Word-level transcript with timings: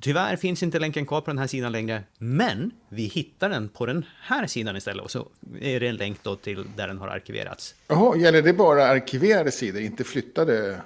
Tyvärr 0.00 0.36
finns 0.36 0.62
inte 0.62 0.78
länken 0.78 1.06
kvar 1.06 1.20
på 1.20 1.30
den 1.30 1.38
här 1.38 1.46
sidan 1.46 1.72
längre, 1.72 2.02
men 2.18 2.70
vi 2.88 3.02
hittar 3.02 3.48
den 3.48 3.68
på 3.68 3.86
den 3.86 4.04
här 4.22 4.46
sidan 4.46 4.76
istället. 4.76 5.04
Och 5.04 5.10
så 5.10 5.28
är 5.60 5.80
det 5.80 5.88
en 5.88 5.96
länk 5.96 6.22
då 6.22 6.36
till 6.36 6.64
där 6.76 6.88
den 6.88 6.98
har 6.98 7.08
arkiverats. 7.08 7.74
Jaha, 7.88 8.16
gäller 8.16 8.42
det 8.42 8.52
bara 8.52 8.86
arkiverade 8.86 9.50
sidor, 9.50 9.82
inte 9.82 10.04
flyttade? 10.04 10.80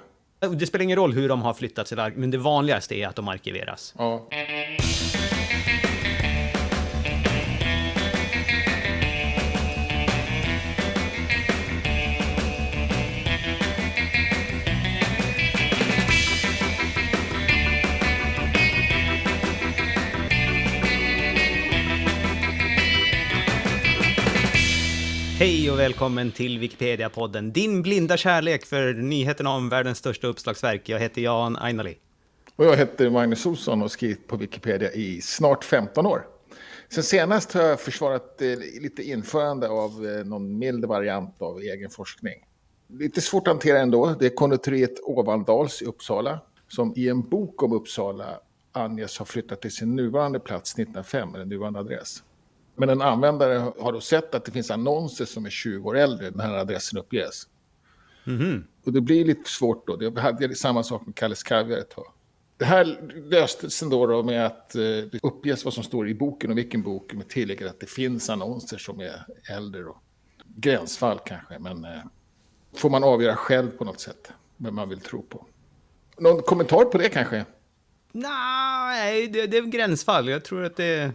Det 0.57 0.67
spelar 0.67 0.83
ingen 0.83 0.97
roll 0.97 1.13
hur 1.13 1.29
de 1.29 1.41
har 1.41 1.53
flyttats, 1.53 1.93
men 2.15 2.31
det 2.31 2.37
vanligaste 2.37 2.95
är 2.95 3.07
att 3.07 3.15
de 3.15 3.27
arkiveras. 3.27 3.93
Ja. 3.97 4.27
Hej 25.43 25.71
och 25.71 25.79
välkommen 25.79 26.31
till 26.31 26.59
Wikipedia-podden, 26.59 27.51
din 27.51 27.81
blinda 27.81 28.17
kärlek 28.17 28.65
för 28.65 28.93
nyheterna 28.93 29.49
om 29.49 29.69
världens 29.69 29.97
största 29.97 30.27
uppslagsverk. 30.27 30.89
Jag 30.89 30.99
heter 30.99 31.21
Jan 31.21 31.57
Ainali. 31.57 31.97
Och 32.55 32.65
jag 32.65 32.77
heter 32.77 33.09
Magnus 33.09 33.45
Olsson 33.45 33.73
och 33.73 33.79
har 33.79 33.87
skrivit 33.87 34.27
på 34.27 34.37
Wikipedia 34.37 34.91
i 34.91 35.21
snart 35.21 35.63
15 35.63 36.05
år. 36.05 36.27
Sen 36.89 37.03
senast 37.03 37.53
har 37.53 37.61
jag 37.61 37.79
försvarat 37.79 38.41
eh, 38.41 38.47
lite 38.81 39.03
införande 39.03 39.69
av 39.69 40.05
eh, 40.05 40.25
någon 40.25 40.57
mild 40.57 40.85
variant 40.85 41.41
av 41.41 41.59
egen 41.59 41.89
forskning. 41.89 42.35
Lite 42.87 43.21
svårt 43.21 43.47
att 43.47 43.53
hantera 43.53 43.79
ändå. 43.79 44.15
Det 44.19 44.25
är 44.25 44.35
konditoriet 44.35 44.99
Ovandals 45.03 45.81
i 45.81 45.85
Uppsala 45.85 46.39
som 46.67 46.93
i 46.95 47.09
en 47.09 47.29
bok 47.29 47.63
om 47.63 47.73
Uppsala 47.73 48.39
anges 48.71 49.17
ha 49.17 49.25
flyttat 49.25 49.61
till 49.61 49.71
sin 49.71 49.95
nuvarande 49.95 50.39
plats 50.39 50.73
1905, 50.73 51.35
eller 51.35 51.45
nuvarande 51.45 51.79
adress. 51.79 52.23
Men 52.75 52.89
en 52.89 53.01
användare 53.01 53.71
har 53.79 53.93
då 53.93 54.01
sett 54.01 54.35
att 54.35 54.45
det 54.45 54.51
finns 54.51 54.71
annonser 54.71 55.25
som 55.25 55.45
är 55.45 55.49
20 55.49 55.89
år 55.89 55.97
äldre 55.97 56.31
när 56.31 56.47
här 56.47 56.53
adressen 56.53 56.99
uppges. 56.99 57.47
Mhm. 58.23 58.67
Och 58.85 58.93
det 58.93 59.01
blir 59.01 59.25
lite 59.25 59.49
svårt 59.49 59.87
då. 59.87 59.95
Det 59.95 60.21
hade 60.21 60.55
samma 60.55 60.83
sak 60.83 61.05
med 61.05 61.15
Kalles 61.15 61.43
Kaviar 61.43 61.77
ett 61.77 61.89
tag. 61.89 62.05
Det 62.57 62.65
här 62.65 63.11
löstes 63.29 63.83
ändå 63.83 64.07
då 64.07 64.23
med 64.23 64.45
att 64.45 64.75
eh, 64.75 64.81
det 64.81 65.19
uppges 65.23 65.65
vad 65.65 65.73
som 65.73 65.83
står 65.83 66.09
i 66.09 66.15
boken 66.15 66.51
och 66.51 66.57
vilken 66.57 66.81
bok 66.81 67.13
med 67.13 67.29
tillägget 67.29 67.69
att 67.69 67.79
det 67.79 67.89
finns 67.89 68.29
annonser 68.29 68.77
som 68.77 68.99
är 68.99 69.25
äldre. 69.49 69.81
Då. 69.81 69.97
Gränsfall 70.55 71.19
kanske, 71.25 71.59
men 71.59 71.85
eh, 71.85 71.99
får 72.75 72.89
man 72.89 73.03
avgöra 73.03 73.35
själv 73.35 73.71
på 73.71 73.85
något 73.85 73.99
sätt 73.99 74.31
vem 74.57 74.75
man 74.75 74.89
vill 74.89 74.99
tro 74.99 75.21
på. 75.21 75.45
Någon 76.17 76.41
kommentar 76.41 76.85
på 76.85 76.97
det 76.97 77.09
kanske? 77.09 77.45
Nej, 78.11 79.27
det, 79.27 79.47
det 79.47 79.57
är 79.57 79.61
gränsfall. 79.61 80.29
Jag 80.29 80.43
tror 80.43 80.63
att 80.63 80.75
det 80.75 81.11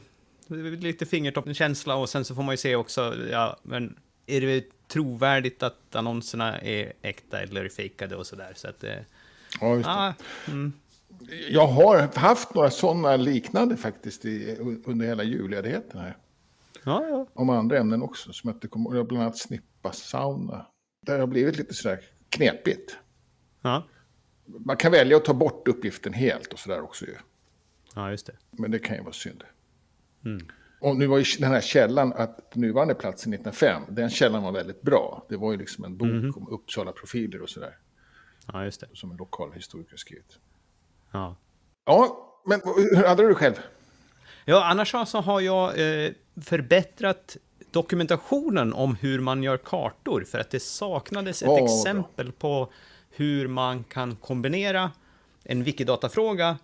lite 0.80 1.06
fingertoppskänsla 1.06 1.96
och 1.96 2.08
sen 2.08 2.24
så 2.24 2.34
får 2.34 2.42
man 2.42 2.52
ju 2.52 2.56
se 2.56 2.76
också, 2.76 3.14
ja, 3.30 3.56
men 3.62 3.96
är 4.26 4.40
det 4.40 4.64
trovärdigt 4.88 5.62
att 5.62 5.94
annonserna 5.94 6.58
är 6.58 6.92
äkta 7.02 7.40
eller 7.40 7.68
fejkade 7.68 8.16
och 8.16 8.26
sådär. 8.26 8.52
Så 8.56 8.68
att 8.68 8.80
det... 8.80 9.04
Ja, 9.60 9.74
just 9.74 9.84
det. 9.84 9.90
Ah, 9.90 10.14
mm. 10.46 10.72
Jag 11.50 11.66
har 11.66 12.18
haft 12.18 12.54
några 12.54 12.70
sådana 12.70 13.16
liknande 13.16 13.76
faktiskt 13.76 14.24
i, 14.24 14.56
under 14.84 15.06
hela 15.06 15.22
julledigheten 15.22 16.00
här. 16.00 16.16
Ja, 16.84 17.06
ja. 17.08 17.26
Om 17.34 17.50
andra 17.50 17.78
ämnen 17.78 18.02
också, 18.02 18.32
som 18.32 18.48
jag 18.48 18.56
inte 18.56 18.68
kommer. 18.68 19.04
Bland 19.04 19.22
annat 19.22 19.38
snippa 19.38 19.92
sauna. 19.92 20.66
Det 21.06 21.12
har 21.12 21.26
blivit 21.26 21.56
lite 21.56 21.74
sådär 21.74 22.00
knepigt. 22.28 22.96
Ja, 23.62 23.84
Man 24.44 24.76
kan 24.76 24.92
välja 24.92 25.16
att 25.16 25.24
ta 25.24 25.34
bort 25.34 25.68
uppgiften 25.68 26.12
helt 26.12 26.52
och 26.52 26.58
sådär 26.58 26.80
också 26.80 27.04
ju. 27.06 27.14
ja 27.94 28.10
just 28.10 28.26
det. 28.26 28.32
Men 28.50 28.70
det 28.70 28.78
kan 28.78 28.96
ju 28.96 29.02
vara 29.02 29.12
synd. 29.12 29.44
Mm. 30.24 30.46
Och 30.80 30.96
nu 30.96 31.06
var 31.06 31.18
ju 31.18 31.24
den 31.38 31.50
här 31.52 31.60
källan, 31.60 32.12
att 32.12 32.54
nuvarande 32.54 32.94
platsen 32.94 33.32
1905, 33.32 33.82
den 33.88 34.10
källan 34.10 34.42
var 34.42 34.52
väldigt 34.52 34.82
bra. 34.82 35.26
Det 35.28 35.36
var 35.36 35.52
ju 35.52 35.58
liksom 35.58 35.84
en 35.84 35.96
bok 35.96 36.08
Mhm. 36.08 36.32
om 36.36 36.48
Uppsala-profiler 36.50 37.42
och 37.42 37.48
sådär. 37.48 37.76
Ja, 38.52 38.64
just 38.64 38.80
det. 38.80 38.86
Som 38.94 39.10
en 39.10 39.16
lokal 39.16 39.52
historiker 39.52 39.96
skrivit. 39.96 40.38
Ja. 41.12 41.36
Ja, 41.84 42.24
men 42.46 42.60
hur 42.96 43.06
hade 43.06 43.28
du 43.28 43.34
själv? 43.34 43.54
Ja, 44.44 44.64
annars 44.64 44.94
så 45.06 45.20
har 45.20 45.40
jag 45.40 45.68
eh, 46.04 46.10
förbättrat 46.42 47.36
dokumentationen 47.70 48.72
om 48.72 48.94
hur 48.94 49.20
man 49.20 49.42
gör 49.42 49.56
kartor, 49.56 50.24
för 50.24 50.38
att 50.38 50.50
det 50.50 50.60
saknades 50.60 51.42
ett 51.42 51.48
vad 51.48 51.64
exempel 51.64 52.32
på 52.32 52.72
hur 53.10 53.48
man 53.48 53.84
kan 53.84 54.16
kombinera 54.16 54.90
en 55.44 55.64
Wikidata-fråga 55.64 56.58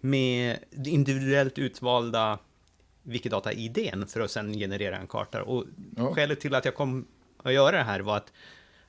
med 0.00 0.58
individuellt 0.84 1.58
utvalda 1.58 2.38
Wikidata-idén 3.08 4.06
för 4.06 4.20
att 4.20 4.30
sen 4.30 4.52
generera 4.52 4.96
en 4.98 5.06
karta. 5.06 5.42
Och 5.42 5.64
Ja. 5.96 6.14
skälet 6.14 6.40
till 6.40 6.54
att 6.54 6.64
jag 6.64 6.74
kom 6.74 7.06
att 7.42 7.52
göra 7.52 7.76
det 7.76 7.82
här 7.82 8.00
var 8.00 8.16
att 8.16 8.32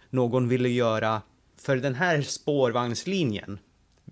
någon 0.10 0.48
ville 0.48 0.70
göra, 0.70 1.22
för 1.58 1.78
den 1.78 1.96
här 1.96 2.22
spårvagnslinjen, 2.22 3.60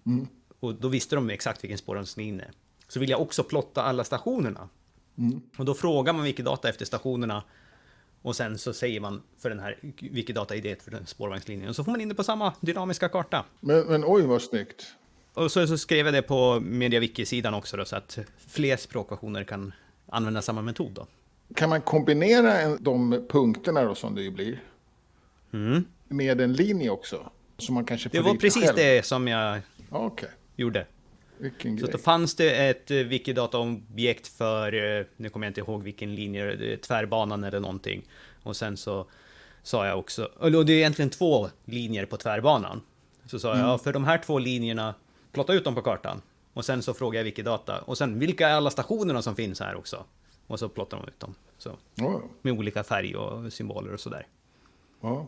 Mm. 0.06 0.28
och 0.59 0.73
då 0.75 0.88
visste 0.88 1.16
de 1.16 1.29
exakt 1.29 1.63
vilken 1.63 1.78
spårvagnslinje, 1.78 2.45
så 2.88 3.00
vill 3.00 3.09
jag 3.09 3.22
också 3.22 3.44
plotta 3.44 3.84
alla 3.84 4.03
stationerna. 4.03 4.69
Mm. 5.18 5.41
Och 5.57 5.66
då 5.66 5.73
frågar 5.73 6.13
man 6.13 6.24
Wikidata 6.25 6.69
efter 6.69 6.85
stationerna 6.85 7.44
och 8.22 8.35
sen 8.35 8.57
så 8.57 8.74
säger 8.74 9.00
man 9.00 9.22
för 9.38 9.50
den 9.50 9.59
här 9.59 9.78
Wikidata-idén 10.00 10.75
för 10.84 10.91
den 10.91 11.06
spårvagnslinjen. 11.06 11.69
Och 11.69 11.75
så 11.75 11.84
får 11.84 11.91
man 11.91 12.01
in 12.01 12.09
det 12.09 12.16
på 12.16 12.24
samma 12.24 12.53
dynamiska 12.62 13.09
karta. 13.09 13.45
Men, 13.59 13.85
men 13.88 14.03
oj 14.06 14.22
vad 14.22 14.41
snyggt. 14.41 14.85
Och 15.34 15.51
så, 15.51 15.68
så 15.68 15.78
skrev 15.78 16.06
jag 16.06 16.13
det 16.13 16.22
på 16.22 16.59
MediaWiki-sidan 16.59 17.53
också 17.53 17.78
då, 17.78 17.85
så 17.85 17.95
att 17.95 18.19
fler 18.47 18.78
språkversioner 18.78 19.44
kan 19.44 19.74
använda 20.09 20.41
samma 20.41 20.62
metod 20.62 20.91
då. 20.91 21.07
Kan 21.56 21.69
man 21.69 21.81
kombinera 21.81 22.78
de 22.78 23.25
punkterna 23.29 23.84
då 23.84 23.95
som 23.95 24.16
det 24.16 24.22
ju 24.22 24.31
blir 24.31 24.63
Mm. 25.53 25.85
med 26.07 26.41
en 26.41 26.53
linje 26.53 26.90
också? 26.90 27.29
Så 27.57 27.72
man 27.73 27.85
kanske 27.85 28.09
Det 28.09 28.19
var 28.19 28.35
precis 28.35 28.63
själv? 28.66 28.75
det 28.75 29.06
som 29.06 29.28
jag 29.28 29.62
Ja, 29.91 29.97
Okej, 30.06 30.29
gjorde. 30.56 30.85
vilken 31.38 31.78
Så 31.78 31.84
grej. 31.85 31.91
då 31.91 31.97
fanns 31.97 32.35
det 32.35 32.69
ett 32.69 32.91
eh, 32.91 32.97
Wikidata-objekt 32.97 34.28
för, 34.28 34.73
eh, 35.00 35.06
nu 35.18 35.29
kommer 35.29 35.45
jag 35.45 35.50
inte 35.50 35.62
ihåg 35.62 35.84
vilken 35.84 36.16
linje, 36.16 36.51
eh, 36.74 36.78
tvärbanan 36.79 37.44
eller 37.44 37.59
någonting. 37.59 38.03
Och 38.44 38.56
sen 38.56 38.78
så 38.78 39.07
sa 39.63 39.88
jag 39.88 40.00
också, 40.00 40.29
och 40.39 40.66
det 40.66 40.74
är 40.74 40.78
egentligen 40.78 41.09
två 41.09 41.50
linjer 41.66 42.06
på 42.06 42.18
tvärbanan. 42.18 42.81
Så 43.25 43.39
sa 43.39 43.57
jag, 43.57 43.68
ja, 43.68 43.78
för 43.78 43.94
de 43.94 44.03
här 44.06 44.18
två 44.18 44.39
linjerna, 44.39 44.95
plotta 45.31 45.53
ut 45.53 45.63
dem 45.63 45.75
på 45.75 45.81
kartan. 45.81 46.22
Och 46.57 46.66
sen 46.66 46.84
så 46.84 46.94
frågade 46.94 47.18
jag 47.18 47.23
Wikidata, 47.23 47.79
och 47.79 47.97
sen 47.97 48.19
vilka 48.19 48.50
är 48.50 48.53
alla 48.53 48.69
stationerna 48.69 49.22
som 49.22 49.35
finns 49.35 49.59
här 49.59 49.75
också? 49.75 50.06
Och 50.47 50.59
så 50.59 50.69
plottar 50.69 50.97
de 50.97 51.07
ut 51.07 51.19
dem. 51.19 51.35
Så, 51.57 51.78
Ja, 51.95 52.22
med 52.41 52.53
olika 52.53 52.84
färg 52.84 53.16
och 53.16 53.53
symboler 53.53 53.94
och 53.94 54.00
sådär. 54.00 54.28
ja. 55.01 55.28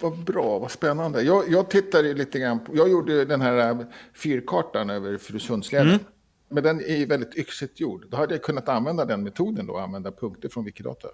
Vad 0.00 0.18
bra, 0.18 0.58
vad 0.58 0.70
spännande. 0.70 1.22
Jag, 1.22 1.50
jag 1.50 1.70
tittade 1.70 2.14
lite 2.14 2.38
grann 2.38 2.64
på, 2.64 2.76
jag 2.76 2.90
gjorde 2.90 3.24
den 3.24 3.40
här 3.40 3.70
äh, 3.70 3.80
fyrkartan 4.14 4.90
över 4.90 5.18
Furusundsleden. 5.18 5.88
Mm. 5.88 6.00
Men 6.48 6.62
den 6.62 6.80
är 6.80 6.96
ju 6.96 7.06
väldigt 7.06 7.36
yxigt 7.36 7.80
gjord. 7.80 8.06
Då 8.10 8.16
hade 8.16 8.34
jag 8.34 8.42
kunnat 8.42 8.68
använda 8.68 9.04
den 9.04 9.22
metoden 9.22 9.66
då, 9.66 9.76
använda 9.76 10.12
punkter 10.12 10.48
från 10.48 10.64
Wikidata. 10.64 11.08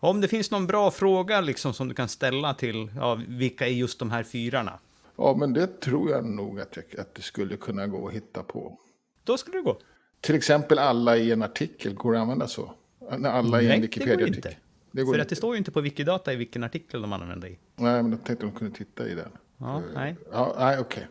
Om 0.00 0.20
det 0.20 0.28
finns 0.28 0.50
någon 0.50 0.66
bra 0.66 0.90
fråga 0.90 1.40
liksom 1.40 1.74
som 1.74 1.88
du 1.88 1.94
kan 1.94 2.08
ställa 2.08 2.54
till, 2.54 2.90
ja, 2.96 3.20
vilka 3.28 3.66
är 3.66 3.72
just 3.72 3.98
de 3.98 4.10
här 4.10 4.22
fyrarna? 4.22 4.78
Ja, 5.22 5.34
men 5.38 5.52
det 5.52 5.80
tror 5.80 6.10
jag 6.10 6.24
nog 6.24 6.60
att, 6.60 6.76
jag, 6.76 7.00
att 7.00 7.14
det 7.14 7.22
skulle 7.22 7.56
kunna 7.56 7.86
gå 7.86 8.08
att 8.08 8.14
hitta 8.14 8.42
på. 8.42 8.78
Då 9.24 9.38
skulle 9.38 9.56
det 9.58 9.62
gå. 9.62 9.78
Till 10.20 10.34
exempel 10.34 10.78
alla 10.78 11.16
i 11.16 11.32
en 11.32 11.42
artikel, 11.42 11.94
går 11.94 12.12
det 12.12 12.18
att 12.18 12.22
använda 12.22 12.48
så? 12.48 12.74
Alla 13.10 13.62
i 13.62 13.66
Nej, 13.66 13.74
en 13.76 13.80
det 13.80 13.86
går 13.86 14.04
Wikipedia-artikel. 14.04 14.54
Det 14.90 15.02
går 15.02 15.12
För 15.12 15.16
inte. 15.18 15.22
att 15.22 15.28
det 15.28 15.36
står 15.36 15.54
ju 15.54 15.58
inte 15.58 15.70
på 15.70 15.80
Wikidata 15.80 16.32
i 16.32 16.36
vilken 16.36 16.64
artikel 16.64 17.02
de 17.02 17.12
använder 17.12 17.48
i. 17.48 17.58
Nej, 17.76 18.02
men 18.02 18.12
jag 18.12 18.24
tänkte 18.24 18.46
de 18.46 18.52
kunde 18.52 18.76
titta 18.78 19.08
i 19.08 19.14
den. 19.14 19.28
Ja, 19.58 19.76
Eh, 19.76 19.82
nej. 19.94 20.16
Ja, 20.32 20.54
nej, 20.58 20.78
okej. 20.78 21.06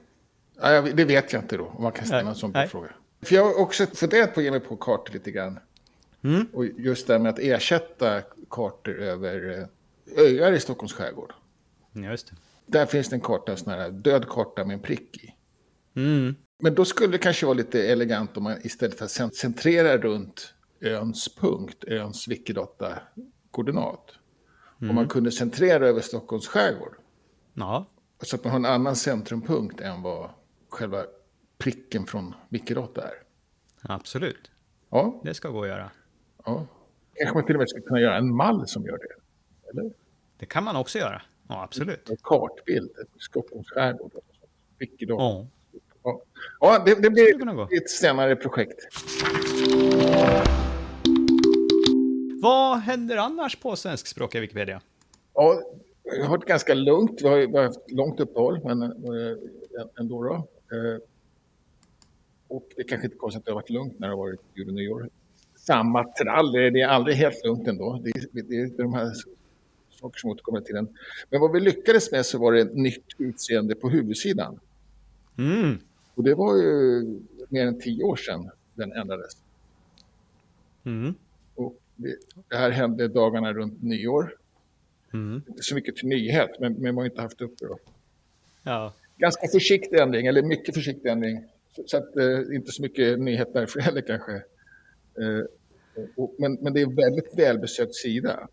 Jag- 0.61 0.95
det 0.95 1.05
vet 1.05 1.33
jag 1.33 1.41
inte 1.43 1.57
då, 1.57 1.65
om 1.65 1.83
man 1.83 1.91
kan 1.91 2.05
ställa 2.05 2.21
Nej, 2.21 2.29
en 2.29 2.35
sån 2.35 2.51
nej. 2.51 2.67
fråga. 2.67 2.89
För 3.21 3.35
jag 3.35 3.45
har 3.45 3.59
också 3.61 3.85
funderat 3.85 4.33
på 4.33 4.39
att 4.39 4.43
ge 4.43 4.51
mig 4.51 4.59
på 4.59 4.75
kartor 4.77 5.13
lite 5.13 5.31
grann. 5.31 5.59
Mm. 6.23 6.47
Och 6.53 6.65
just 6.65 7.07
det 7.07 7.13
här 7.13 7.19
med 7.19 7.29
att 7.29 7.39
ersätta 7.39 8.21
kartor 8.50 9.00
över 9.00 9.59
eh, 10.17 10.23
öar 10.23 10.51
i 10.53 10.59
Stockholms 10.59 10.94
skärgård. 10.94 11.33
Ja, 11.91 12.01
just 12.12 12.27
det. 12.27 12.35
Där 12.71 12.86
finns 12.86 13.10
det 13.10 13.16
en 13.16 13.21
karta, 13.21 13.51
en 13.51 13.57
sån 13.57 13.74
här 13.74 13.89
död 13.92 14.30
karta 14.30 14.66
med 14.66 14.74
en 14.74 14.81
prick 14.81 15.18
i. 15.24 15.36
Mm. 15.95 16.36
Men 16.60 16.75
då 16.75 16.86
skulle 16.86 17.12
det 17.12 17.18
kanske 17.18 17.45
vara 17.45 17.57
lite 17.57 17.88
elegant 17.92 18.38
om 18.38 18.44
man 18.44 18.57
istället 18.63 18.98
för 18.98 19.06
att 19.06 19.12
cent- 19.12 19.36
centrera 19.36 19.98
runt 19.98 20.54
öns 20.81 21.36
punkt, 21.36 21.83
öns 21.83 22.27
Wikidata-koordinat. 22.27 24.12
Om 24.81 24.95
man 24.95 25.07
kunde 25.07 25.31
centrera 25.31 25.88
över 25.88 26.01
Stockholms 26.01 26.48
skärgård. 26.48 26.95
Ja, 27.54 27.86
Så 28.21 28.36
att 28.36 28.44
man 28.44 28.51
har 28.51 28.60
en 28.60 28.66
annan 28.66 28.95
centrumpunkt 28.95 29.81
än 29.81 30.01
vad 30.01 30.30
själva 30.69 31.04
pricken 31.57 32.06
från 32.06 32.33
Wikidata 32.50 33.01
är. 33.07 33.13
absolut. 33.81 34.51
Ja, 34.89 35.22
Det 35.24 35.33
ska 35.33 35.50
gå 35.50 35.62
att 35.63 35.68
göra. 35.69 35.92
ja. 36.45 36.65
Kanske 37.15 37.36
man 37.36 37.45
till 37.45 37.56
och 37.56 37.60
med 37.60 37.69
skulle 37.69 37.86
kunna 37.86 38.00
göra 38.00 38.18
en 38.18 38.36
mall 38.36 38.68
som 38.68 38.83
gör 38.86 38.98
det. 38.98 39.13
Eller? 39.69 39.94
Det 40.38 40.45
kan 40.45 40.63
man 40.63 40.75
också 40.75 40.98
göra. 41.00 41.22
Ja, 41.50 41.63
absolut. 41.63 42.10
En 42.10 42.18
kartbild, 42.24 42.92
Stockholms 43.19 43.69
skärgård. 43.69 44.12
Wikidata. 44.80 45.24
Ja. 45.24 45.48
Ja, 46.04 46.22
ja 46.60 46.84
det, 46.86 47.01
det 47.01 47.10
blir 47.10 47.78
ett 47.78 47.90
senare 47.90 48.36
projekt. 48.36 48.80
Vad 52.42 52.78
händer 52.78 53.18
annars 53.18 53.56
på 53.56 53.75
svenskspråkiga 53.75 54.42
Wikipedia? 54.42 54.81
Ja, 55.34 55.62
det 56.04 56.22
har 56.24 56.30
varit 56.30 56.46
ganska 56.46 56.74
lugnt. 56.74 57.22
Vi 57.22 57.28
har, 57.28 57.38
vi 57.38 57.57
har 57.57 57.63
haft 57.63 57.92
långt 57.92 58.19
uppehåll, 58.19 58.60
men 58.63 58.81
äh, 58.81 58.90
ändå. 60.00 60.24
Då. 60.24 60.34
Äh, 60.34 61.00
och 62.48 62.66
det 62.75 62.84
kanske 62.84 63.07
inte 63.07 63.18
konstigt 63.18 63.40
att 63.40 63.46
det 63.46 63.51
har 63.51 63.56
varit 63.56 63.69
lugnt 63.69 64.00
när 64.00 64.07
det 64.07 64.13
har 64.13 64.18
varit 64.18 64.42
jul 64.54 64.68
och 64.68 64.74
nyår. 64.74 65.10
Samma 65.56 66.04
trall, 66.04 66.51
det 66.51 66.81
är 66.81 66.88
aldrig 66.88 67.16
helt 67.16 67.46
lugnt 67.46 67.68
ändå. 67.68 68.01
Det 68.04 68.10
är, 68.10 68.44
det 68.44 68.56
är 68.56 68.78
de 68.78 68.94
här 68.94 69.13
saker 70.00 70.19
som 70.19 70.30
återkommer 70.30 70.62
till 70.62 70.75
den. 70.75 70.98
Men 71.30 71.42
vad 71.42 71.51
vi 71.51 71.60
lyckades 71.60 72.12
med 72.12 72.25
så 72.25 72.38
var 72.38 72.54
det 72.54 72.62
ett 72.62 72.75
nytt 72.75 73.06
utseende 73.18 73.75
på 73.75 73.90
huvudsidan. 73.90 74.60
Mm. 75.38 75.78
Och 76.16 76.24
det 76.24 76.36
var 76.36 76.57
ju 76.57 77.04
mer 77.50 77.68
än 77.68 77.80
tio 77.80 78.04
år 78.04 78.16
sedan 78.16 78.50
den 78.74 78.92
ändrades. 78.92 79.38
Mm. 80.86 81.13
Och 81.56 81.78
det, 81.96 82.16
det, 82.50 82.56
här 82.56 82.69
hände 82.72 83.07
dagarna 83.07 83.54
runt 83.54 83.84
nyår. 83.84 84.36
Mm. 85.13 85.42
Inte 85.48 85.63
så 85.63 85.75
mycket 85.75 85.96
till 85.96 86.07
nyhet, 86.07 86.50
men, 86.60 86.74
men 86.74 86.96
man 86.96 87.01
har 87.01 87.06
inte 87.06 87.22
haft 87.22 87.42
upp 87.42 87.57
det 87.60 87.68
då. 87.68 87.80
Ja. 88.63 88.94
Ganska 89.18 89.48
försiktig 89.48 90.00
ändring, 90.00 90.28
eller 90.28 90.44
mycket 90.44 90.75
försiktig 90.75 91.10
ändring. 91.10 91.44
Så, 91.75 91.84
så 91.86 91.98
att, 91.98 92.16
eh, 92.16 92.56
inte 92.56 92.72
så 92.72 92.81
mycket 92.81 93.19
nyhet 93.19 93.54
därför 93.54 93.80
heller 93.88 94.01
kanske. 94.01 94.34
Eh, 95.19 95.46
och, 96.16 96.36
men, 96.38 96.54
men 96.54 96.74
det 96.74 96.81
är 96.81 96.86
en 96.86 96.96
väldigt 96.96 97.38
välbesökt 97.38 97.96
sida. 97.96 98.48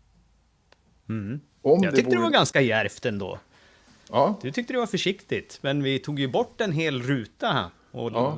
Mm. 1.09 1.39
Om 1.61 1.83
jag 1.83 1.93
det 1.93 1.95
tyckte 1.95 2.09
vore... 2.09 2.19
det 2.19 2.23
var 2.23 2.31
ganska 2.31 2.61
järvt 2.61 3.05
ändå. 3.05 3.39
Ja. 4.09 4.39
Du 4.41 4.51
tyckte 4.51 4.73
det 4.73 4.79
var 4.79 4.87
försiktigt, 4.87 5.59
men 5.61 5.83
vi 5.83 5.99
tog 5.99 6.19
ju 6.19 6.27
bort 6.27 6.61
en 6.61 6.71
hel 6.71 7.01
ruta 7.01 7.71
och, 7.91 8.11
ja. 8.11 8.37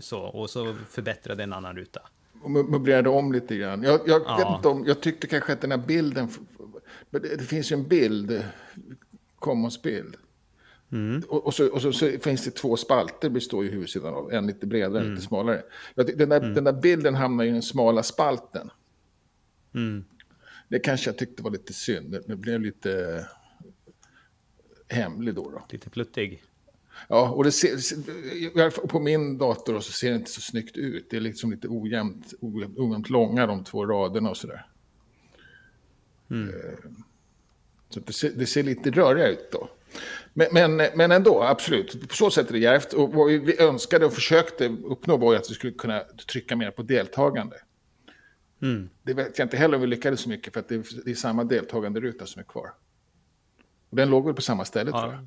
så, 0.00 0.20
och 0.20 0.50
så 0.50 0.76
förbättrade 0.90 1.42
en 1.42 1.52
annan 1.52 1.76
ruta. 1.76 2.00
Och 2.42 2.50
möblerade 2.50 3.08
om 3.08 3.32
lite 3.32 3.56
grann. 3.56 3.82
Jag, 3.82 4.00
jag, 4.06 4.22
ja. 4.26 4.36
vet 4.36 4.56
inte 4.56 4.68
om, 4.68 4.84
jag 4.86 5.00
tyckte 5.00 5.26
kanske 5.26 5.52
att 5.52 5.60
den 5.60 5.70
här 5.70 5.78
bilden, 5.78 6.28
det 7.10 7.46
finns 7.46 7.72
ju 7.72 7.74
en 7.74 7.88
bild, 7.88 8.44
Commons-bild. 9.38 10.16
Mm. 10.92 11.22
Och, 11.28 11.46
och, 11.46 11.54
så, 11.54 11.72
och 11.72 11.82
så, 11.82 11.92
så, 11.92 12.10
finns 12.20 12.44
det 12.44 12.50
två 12.50 12.76
spalter 12.76 13.28
består 13.30 13.64
ju 13.64 13.70
huvudsidan 13.70 14.14
av, 14.14 14.32
en 14.32 14.46
lite 14.46 14.66
bredare, 14.66 15.00
mm. 15.00 15.14
lite 15.14 15.26
smalare. 15.26 15.62
Den 15.94 16.28
där, 16.28 16.40
mm. 16.40 16.54
den 16.54 16.64
där 16.64 16.72
bilden 16.72 17.14
hamnar 17.14 17.44
i 17.44 17.50
den 17.50 17.62
smala 17.62 18.02
spalten. 18.02 18.70
Mm. 19.74 20.04
Det 20.72 20.78
kanske 20.78 21.10
jag 21.10 21.18
tyckte 21.18 21.42
var 21.42 21.50
lite 21.50 21.72
synd. 21.72 22.18
Det 22.26 22.36
blev 22.36 22.60
lite 22.60 23.26
hemlig 24.88 25.34
då. 25.34 25.50
då. 25.50 25.66
Lite 25.70 25.90
pluttig. 25.90 26.42
Ja, 27.08 27.30
och 27.30 27.44
det 27.44 27.52
ser, 27.52 28.86
på 28.86 29.00
min 29.00 29.38
dator 29.38 29.80
så 29.80 29.92
ser 29.92 30.10
det 30.10 30.16
inte 30.16 30.30
så 30.30 30.40
snyggt 30.40 30.76
ut. 30.76 31.10
Det 31.10 31.16
är 31.16 31.20
liksom 31.20 31.50
lite 31.50 31.68
ojämnt, 31.68 32.34
ojämnt 32.76 33.10
långa 33.10 33.46
de 33.46 33.64
två 33.64 33.86
raderna 33.86 34.30
och 34.30 34.36
sådär. 34.36 34.66
Mm. 36.30 36.48
Eh, 36.48 36.90
så 37.88 38.00
det 38.00 38.12
ser, 38.12 38.30
det 38.30 38.46
ser, 38.46 38.62
lite 38.62 38.90
rörigare 38.90 39.32
ut 39.32 39.52
då. 39.52 39.68
Men, 40.32 40.48
men, 40.52 40.76
men 40.94 41.12
ändå, 41.12 41.42
absolut. 41.42 42.08
På 42.08 42.14
så 42.14 42.30
sätt 42.30 42.48
är 42.48 42.52
det 42.52 42.58
djärvt. 42.58 42.92
Och 42.92 43.12
vad 43.12 43.30
vi 43.30 43.60
önskade 43.60 44.06
och 44.06 44.12
försökte 44.12 44.68
uppnå 44.68 45.16
var 45.16 45.34
att 45.34 45.50
vi 45.50 45.54
skulle 45.54 45.72
kunna 45.72 46.00
trycka 46.28 46.56
mer 46.56 46.70
på 46.70 46.82
deltagande. 46.82 47.56
Mm. 48.62 48.90
Det 49.02 49.14
vet 49.14 49.38
jag 49.38 49.44
inte 49.46 49.56
heller 49.56 49.74
om 49.74 49.80
vi 49.80 49.86
lyckades 49.86 50.20
så 50.20 50.28
mycket 50.28 50.52
för 50.52 50.60
att 50.60 50.68
det 50.68 50.74
är, 50.74 51.04
det 51.04 51.10
är 51.10 51.14
samma 51.14 51.44
deltagande 51.44 52.00
ruta 52.00 52.26
som 52.26 52.40
är 52.40 52.44
kvar. 52.44 52.70
Och 53.90 53.96
den 53.96 54.10
låg 54.10 54.24
väl 54.24 54.34
på 54.34 54.42
samma 54.42 54.64
ställe 54.64 54.90
ja. 54.90 55.00
tror 55.00 55.12
jag. 55.12 55.26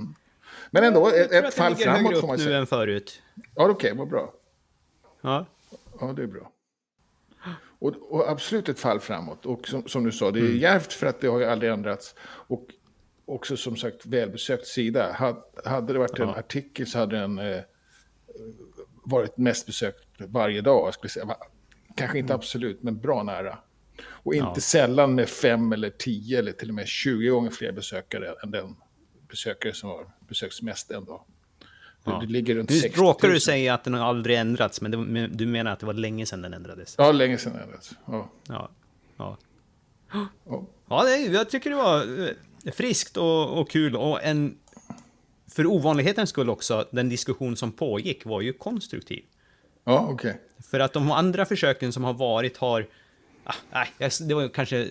Mm. 0.00 0.14
Men 0.70 0.84
ändå, 0.84 1.08
ett, 1.08 1.32
ett 1.32 1.54
fall 1.54 1.74
framåt 1.74 2.20
får 2.20 2.26
man 2.26 2.38
säga. 2.38 2.50
nu 2.50 2.56
än 2.56 2.66
förut. 2.66 3.22
Ja, 3.34 3.42
okej, 3.54 3.72
okay, 3.72 3.98
vad 3.98 4.08
bra. 4.08 4.34
Ja. 5.20 5.46
Ja, 6.00 6.12
det 6.12 6.22
är 6.22 6.26
bra. 6.26 6.52
Och, 7.78 8.12
och, 8.12 8.30
absolut 8.30 8.68
ett 8.68 8.78
fall 8.78 9.00
framåt. 9.00 9.46
Och 9.46 9.68
som, 9.68 9.88
som 9.88 10.04
du 10.04 10.12
sa, 10.12 10.30
det 10.30 10.38
är 10.38 10.44
mm. 10.44 10.58
järvt 10.58 10.92
för 10.92 11.06
att 11.06 11.20
det 11.20 11.26
har 11.26 11.38
ju 11.38 11.44
aldrig 11.44 11.72
ändrats. 11.72 12.14
Och 12.24 12.66
också 13.24 13.56
som 13.56 13.76
sagt 13.76 14.06
välbesökt 14.06 14.66
sida. 14.66 15.12
Had, 15.12 15.42
hade 15.64 15.92
det 15.92 15.98
varit 15.98 16.18
ja. 16.18 16.24
en 16.24 16.30
artikel 16.30 16.86
så 16.86 16.98
hade 16.98 17.20
den 17.20 17.38
eh, 17.38 17.60
varit 19.04 19.36
mest 19.36 19.66
besökt 19.66 20.08
varje 20.18 20.60
dag. 20.60 20.86
Jag 20.86 20.94
skulle 20.94 21.10
säga. 21.10 21.36
Kanske 21.96 22.18
inte 22.18 22.32
mm. 22.32 22.38
absolut, 22.38 22.82
men 22.82 23.00
bra 23.00 23.22
nära. 23.22 23.58
Och 24.04 24.34
inte 24.34 24.52
ja. 24.54 24.60
sällan 24.60 25.14
med 25.14 25.28
fem 25.28 25.72
eller 25.72 25.90
tio 25.90 26.38
eller 26.38 26.52
till 26.52 26.68
och 26.68 26.74
med 26.74 26.88
20 26.88 27.28
gånger 27.28 27.50
fler 27.50 27.72
besökare 27.72 28.34
än 28.42 28.50
den 28.50 28.76
besökare 29.28 29.72
som 29.72 29.88
har 29.88 30.06
besökts 30.28 30.62
mest 30.62 30.90
en 30.90 31.04
dag. 31.04 31.24
Ja. 32.04 32.18
Det 32.20 32.26
ligger 32.26 32.54
runt 32.54 32.70
nu 32.70 32.76
råkar 32.94 33.28
du 33.28 33.40
säga 33.40 33.74
att 33.74 33.84
den 33.84 33.94
har 33.94 34.06
aldrig 34.06 34.38
ändrats, 34.38 34.80
men 34.80 34.90
det, 34.90 35.26
du 35.26 35.46
menar 35.46 35.72
att 35.72 35.80
det 35.80 35.86
var 35.86 35.92
länge 35.92 36.26
sedan 36.26 36.42
den 36.42 36.54
ändrades? 36.54 36.94
Ja, 36.98 37.12
länge 37.12 37.38
sedan 37.38 37.52
den 37.52 37.62
ändrades. 37.62 37.90
Ja. 38.06 38.30
Ja, 38.48 38.70
ja. 39.16 39.38
ja. 40.44 40.66
ja 40.88 41.04
det, 41.04 41.16
jag 41.16 41.50
tycker 41.50 41.70
det 41.70 41.76
var 41.76 42.26
eh, 42.64 42.72
friskt 42.72 43.16
och, 43.16 43.60
och 43.60 43.70
kul 43.70 43.96
och 43.96 44.22
en... 44.22 44.58
För 45.50 45.66
ovanlighetens 45.66 46.30
skull 46.30 46.50
också, 46.50 46.88
den 46.90 47.08
diskussion 47.08 47.56
som 47.56 47.72
pågick 47.72 48.24
var 48.24 48.40
ju 48.40 48.52
konstruktiv. 48.52 49.24
Ja, 49.84 50.06
okej. 50.10 50.30
Okay. 50.30 50.40
För 50.70 50.80
att 50.80 50.92
de 50.92 51.10
andra 51.10 51.44
försöken 51.44 51.92
som 51.92 52.04
har 52.04 52.14
varit 52.14 52.56
har 52.56 52.86
Ah, 53.44 53.54
nej, 53.72 54.10
det 54.20 54.34
var 54.34 54.48
kanske 54.48 54.88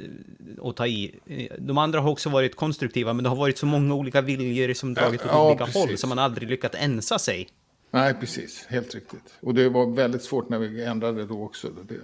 att 0.64 0.76
ta 0.76 0.88
i. 0.88 1.20
De 1.58 1.78
andra 1.78 2.00
har 2.00 2.12
också 2.12 2.30
varit 2.30 2.56
konstruktiva, 2.56 3.14
men 3.14 3.24
det 3.24 3.30
har 3.30 3.36
varit 3.36 3.58
så 3.58 3.66
många 3.66 3.96
olika 3.96 4.22
viljor 4.22 4.74
som 4.74 4.94
dragit 4.94 5.22
åt 5.22 5.28
ja, 5.32 5.48
olika 5.48 5.66
precis. 5.66 5.82
håll, 5.82 5.98
så 5.98 6.08
man 6.08 6.20
aldrig 6.20 6.50
lyckats 6.50 6.76
ensa 6.80 7.20
sig. 7.20 7.50
Nej, 7.92 8.14
precis. 8.14 8.66
Helt 8.70 8.96
riktigt. 8.96 9.38
Och 9.40 9.54
det 9.54 9.70
var 9.70 9.96
väldigt 9.96 10.24
svårt 10.24 10.50
när 10.50 10.60
vi 10.60 10.84
ändrade 10.84 11.26
då 11.26 11.44
också. 11.44 11.68
Det, 11.70 11.96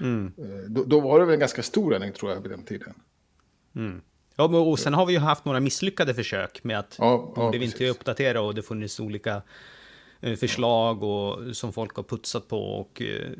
mm. 0.00 0.32
Eh, 0.38 0.44
då, 0.68 0.84
då, 0.84 1.00
var 1.00 1.20
det 1.20 1.24
väl 1.24 1.34
en 1.34 1.40
ganska 1.40 1.62
stor 1.62 1.94
ändring, 1.94 2.12
tror 2.12 2.32
jag, 2.32 2.40
vid 2.40 2.50
den 2.50 2.62
tiden. 2.62 2.94
Mm. 3.76 4.00
Ja, 4.36 4.44
och 4.44 4.78
sen 4.78 4.94
har 4.94 5.06
vi 5.06 5.12
ju 5.12 5.18
haft 5.18 5.44
några 5.44 5.60
misslyckade 5.60 6.14
försök 6.14 6.64
med 6.64 6.78
att 6.78 6.96
ja, 6.98 7.32
ja, 7.36 7.42
borde 7.42 7.58
vi 7.58 7.64
inte 7.64 7.88
uppdatera 7.88 8.40
och 8.40 8.54
det 8.54 8.62
funnits 8.62 9.00
olika 9.00 9.42
förslag 10.20 11.02
och, 11.02 11.56
som 11.56 11.72
folk 11.72 11.96
har 11.96 12.02
putsat 12.02 12.48
på 12.48 12.58
och 12.58 13.02
eh, 13.02 13.30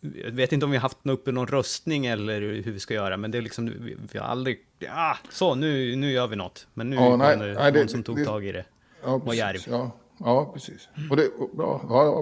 jag 0.00 0.30
vet 0.30 0.52
inte 0.52 0.66
om 0.66 0.70
vi 0.70 0.76
har 0.76 0.82
haft 0.82 0.98
uppe 1.02 1.32
någon 1.32 1.46
röstning 1.46 2.06
eller 2.06 2.40
hur 2.40 2.72
vi 2.72 2.80
ska 2.80 2.94
göra, 2.94 3.16
men 3.16 3.30
det 3.30 3.38
är 3.38 3.42
liksom, 3.42 3.66
vi, 3.66 3.96
vi 4.12 4.18
har 4.18 4.26
aldrig, 4.26 4.58
ja, 4.78 5.16
så 5.30 5.54
nu, 5.54 5.96
nu 5.96 6.12
gör 6.12 6.26
vi 6.26 6.36
något. 6.36 6.66
Men 6.74 6.90
nu 6.90 6.96
ja, 6.96 7.16
nej, 7.16 7.36
det 7.36 7.54
nej, 7.54 7.72
någon 7.72 7.88
som 7.88 8.02
tog 8.02 8.16
det, 8.16 8.24
tag 8.24 8.46
i 8.46 8.52
det. 8.52 8.64
Ja, 9.02 9.18
var 9.18 9.34
järv. 9.34 9.58
Ja, 9.70 9.90
ja, 10.18 10.50
precis. 10.54 10.88
Och 11.10 11.16
det, 11.16 11.30
ja, 11.58 11.80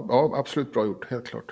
ja, 0.09 0.33
absolut 0.35 0.73
bra 0.73 0.85
gjort, 0.85 1.11
helt 1.11 1.27
klart. 1.27 1.51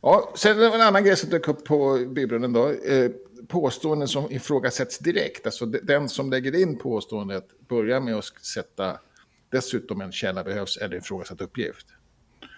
Ja, 0.00 0.32
sen 0.36 0.62
en 0.62 0.80
annan 0.80 1.04
grej 1.04 1.16
som 1.16 1.30
dök 1.30 1.48
upp 1.48 1.64
på 1.64 2.06
Bibeln 2.08 2.52
då. 2.52 2.68
Eh, 2.68 3.10
påståenden 3.48 4.08
som 4.08 4.32
ifrågasätts 4.32 4.98
direkt. 4.98 5.46
Alltså 5.46 5.66
den 5.66 6.08
som 6.08 6.30
lägger 6.30 6.62
in 6.62 6.78
påståendet 6.78 7.48
börjar 7.68 8.00
med 8.00 8.16
att 8.16 8.24
sätta 8.24 8.98
dessutom 9.52 10.00
en 10.00 10.12
källa 10.12 10.44
behövs 10.44 10.76
eller 10.76 10.96
ifrågasatt 10.96 11.40
uppgift. 11.40 11.86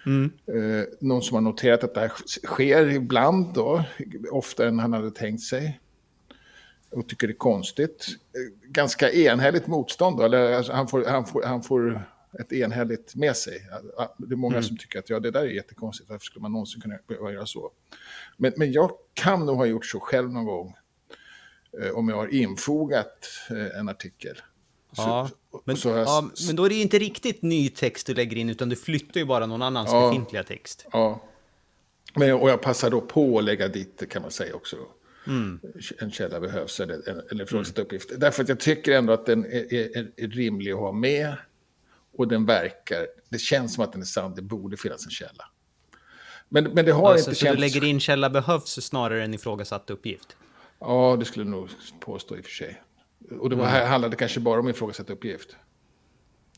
Mm. 0.07 0.33
Eh, 0.47 0.85
någon 1.01 1.23
som 1.23 1.35
har 1.35 1.43
noterat 1.43 1.85
att 1.85 1.95
det 1.95 2.01
här 2.01 2.13
sker 2.47 2.91
ibland 2.91 3.55
då, 3.55 3.85
oftare 4.31 4.69
än 4.69 4.79
han 4.79 4.93
hade 4.93 5.11
tänkt 5.11 5.43
sig. 5.43 5.81
Och 6.91 7.09
tycker 7.09 7.27
det 7.27 7.33
är 7.33 7.37
konstigt. 7.39 8.07
Eh, 8.09 8.71
ganska 8.71 9.13
enhälligt 9.13 9.67
motstånd 9.67 10.17
då, 10.17 10.25
eller 10.25 10.53
alltså, 10.53 10.73
han, 10.73 10.89
får, 10.89 11.05
han, 11.05 11.27
får, 11.27 11.43
han 11.43 11.63
får 11.63 12.09
ett 12.41 12.53
enhälligt 12.53 13.15
med 13.15 13.37
sig. 13.37 13.61
Det 14.19 14.35
är 14.35 14.37
många 14.37 14.55
mm. 14.55 14.65
som 14.65 14.77
tycker 14.77 14.99
att 14.99 15.11
ja, 15.11 15.21
det 15.21 15.31
där 15.31 15.41
är 15.41 15.47
jättekonstigt, 15.47 16.11
varför 16.11 16.25
skulle 16.25 16.43
man 16.43 16.53
någonsin 16.53 16.81
kunna 16.81 16.99
behöva 17.09 17.33
göra 17.33 17.47
så? 17.47 17.71
Men, 18.37 18.53
men 18.57 18.73
jag 18.73 18.91
kan 19.15 19.47
nog 19.47 19.57
ha 19.57 19.67
gjort 19.67 19.87
så 19.87 20.01
själv 20.01 20.33
någon 20.33 20.45
gång, 20.45 20.77
eh, 21.83 21.91
om 21.91 22.09
jag 22.09 22.17
har 22.17 22.35
infogat 22.35 23.29
eh, 23.51 23.79
en 23.79 23.89
artikel. 23.89 24.37
Ja, 24.97 25.29
men, 25.65 25.77
jag... 25.85 25.99
ja, 25.99 26.31
men 26.47 26.57
då 26.57 26.65
är 26.65 26.69
det 26.69 26.75
inte 26.75 26.99
riktigt 26.99 27.43
ny 27.43 27.69
text 27.69 28.07
du 28.07 28.15
lägger 28.15 28.37
in, 28.37 28.51
utan 28.51 28.69
du 28.69 28.77
flyttar 28.77 29.21
ju 29.21 29.27
bara 29.27 29.47
någon 29.47 29.63
annans 29.63 29.91
ja, 29.93 30.09
befintliga 30.09 30.43
text. 30.43 30.87
Ja, 30.93 31.23
men, 32.15 32.33
och 32.33 32.51
jag 32.51 32.63
passar 32.63 32.91
då 32.91 33.01
på 33.01 33.39
att 33.39 33.45
lägga 33.45 33.69
dit, 33.69 34.03
kan 34.11 34.23
man 34.23 34.31
säga 34.31 34.55
också. 34.55 34.77
Mm. 35.27 35.61
En 35.99 36.11
källa 36.11 36.41
behövs, 36.41 36.81
eller, 36.81 37.25
eller 37.31 37.47
frågasatt 37.47 37.79
mm. 37.79 37.87
uppgift. 37.87 38.11
Därför 38.17 38.43
att 38.43 38.49
jag 38.49 38.61
tycker 38.61 38.93
ändå 38.93 39.13
att 39.13 39.27
den 39.27 39.45
är, 39.45 39.75
är, 39.75 40.11
är, 40.17 40.29
rimlig 40.29 40.73
att 40.73 40.79
ha 40.79 40.93
med. 40.93 41.37
Och 42.17 42.29
den 42.29 42.47
verkar, 42.47 43.07
det 43.29 43.39
känns 43.39 43.75
som 43.75 43.85
att 43.85 43.93
den 43.93 44.01
är 44.01 44.07
sann, 44.07 44.35
det 44.35 44.43
borde 44.43 44.77
finnas 44.77 45.05
en 45.05 45.11
källa. 45.11 45.45
Men, 46.49 46.65
men 46.65 46.85
det 46.85 46.93
har 46.93 47.13
alltså, 47.13 47.31
inte 47.31 47.39
så 47.39 47.47
känts... 47.47 47.61
Så 47.61 47.67
du 47.67 47.73
lägger 47.75 47.89
in 47.89 48.01
källa 48.01 48.31
behövs 48.31 48.71
snarare 48.71 49.25
än 49.25 49.35
ifrågasatt 49.35 49.91
uppgift? 49.91 50.37
Ja, 50.79 51.17
det 51.19 51.25
skulle 51.25 51.45
jag 51.45 51.51
nog 51.51 51.69
påstå 52.01 52.37
i 52.37 52.41
och 52.41 52.45
för 52.45 52.53
sig. 52.53 52.83
Och 53.31 53.50
det 53.50 53.57
var, 53.57 53.66
här 53.66 53.87
handlade 53.87 54.16
kanske 54.16 54.40
bara 54.40 54.61
om 54.61 54.69
ifrågasatt 54.69 55.11
uppgift. 55.11 55.57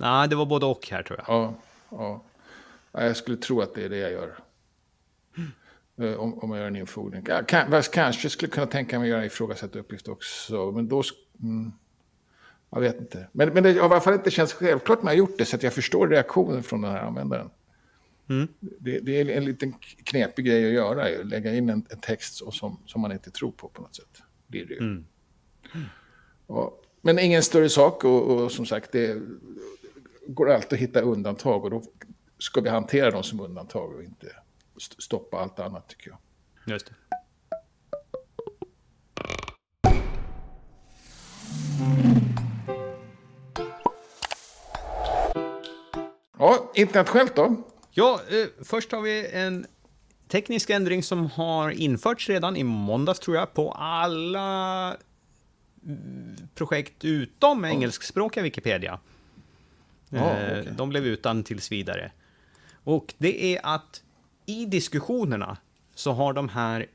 Nej, 0.00 0.28
det 0.28 0.36
var 0.36 0.46
både 0.46 0.66
och 0.66 0.88
här 0.90 1.02
tror 1.02 1.18
jag. 1.18 1.36
Ja, 1.36 1.54
ja. 1.90 2.24
Jag 2.92 3.16
skulle 3.16 3.36
tro 3.36 3.60
att 3.60 3.74
det 3.74 3.84
är 3.84 3.88
det 3.88 3.96
jag 3.98 4.12
gör. 4.12 4.38
Mm. 5.98 6.18
Om, 6.18 6.38
om 6.38 6.50
jag 6.50 6.58
gör 6.60 6.66
en 6.66 6.76
infordring. 6.76 7.22
Kan, 7.46 7.82
kanske 7.92 8.30
skulle 8.30 8.50
kunna 8.50 8.66
tänka 8.66 8.98
mig 8.98 9.06
att 9.06 9.10
göra 9.10 9.26
ifrågasatt 9.26 9.76
uppgift 9.76 10.08
också. 10.08 10.72
Men 10.72 10.88
då... 10.88 11.02
Mm, 11.42 11.72
Jag 12.70 12.80
vet 12.80 13.00
inte. 13.00 13.28
Men, 13.32 13.48
men 13.48 13.62
det 13.62 13.68
har 13.68 13.76
i 13.76 13.80
alla 13.80 14.00
fall 14.00 14.14
inte 14.14 14.30
känts 14.30 14.52
självklart 14.52 15.02
när 15.02 15.10
jag 15.10 15.18
gjort 15.18 15.38
det, 15.38 15.44
så 15.44 15.56
att 15.56 15.62
jag 15.62 15.72
förstår 15.72 16.08
reaktionen 16.08 16.62
från 16.62 16.82
den 16.82 16.92
här 16.92 17.00
användaren. 17.00 17.50
Mm. 18.28 18.48
Det, 18.60 19.00
det, 19.00 19.20
är 19.20 19.28
en 19.28 19.44
liten 19.44 19.72
knepig 20.04 20.46
grej 20.46 20.66
att 20.66 20.72
göra, 20.72 21.22
lägga 21.22 21.54
in 21.54 21.68
en, 21.70 21.86
en 21.90 22.00
text 22.00 22.34
som, 22.52 22.80
som 22.86 23.00
man 23.00 23.12
inte 23.12 23.30
tror 23.30 23.52
på 23.52 23.68
på 23.68 23.82
något 23.82 23.96
sätt. 23.96 24.22
Blir 24.46 24.66
det 24.66 24.74
ju. 24.74 24.80
Ja, 26.46 26.74
men 27.00 27.18
ingen 27.18 27.42
större 27.42 27.68
sak 27.68 28.04
och, 28.04 28.22
och, 28.22 28.52
som 28.52 28.66
sagt, 28.66 28.92
det 28.92 29.22
går 30.26 30.50
alltid 30.50 30.72
att 30.72 30.82
hitta 30.82 31.00
undantag 31.00 31.64
och 31.64 31.70
då 31.70 31.82
ska 32.38 32.60
vi 32.60 32.68
hantera 32.68 33.10
dem 33.10 33.22
som 33.22 33.40
undantag 33.40 33.94
och 33.94 34.02
inte 34.02 34.26
stoppa 34.98 35.36
allt 35.36 35.58
annat 35.58 35.88
tycker 35.88 36.10
jag. 36.10 36.18
Just 36.74 36.86
det. 36.86 36.94
Ja, 46.38 46.70
internationellt 46.74 47.36
då? 47.36 47.56
Ja, 47.90 48.20
eh, 48.28 48.64
först 48.64 48.92
har 48.92 49.00
vi 49.00 49.30
en 49.32 49.66
teknisk 50.28 50.70
ändring 50.70 51.02
som 51.02 51.26
har 51.26 51.70
införts 51.70 52.28
redan 52.28 52.56
i 52.56 52.64
måndags 52.64 53.20
tror 53.20 53.36
jag 53.36 53.54
på 53.54 53.72
alla 53.72 54.96
projekt 56.54 57.04
utom 57.04 57.64
engelskspråkiga 57.64 58.42
Wikipedia. 58.42 58.98
Oh, 60.10 60.32
okay. 60.32 60.64
De 60.76 60.88
blev 60.88 61.06
utan 61.06 61.44
tills 61.44 61.72
vidare. 61.72 62.12
Och 62.84 63.14
det 63.18 63.56
är 63.56 63.60
att 63.62 64.02
i 64.46 64.66
diskussionerna 64.66 65.56
så 65.94 66.12
har 66.12 66.32
de 66.32 66.48
här 66.48 66.86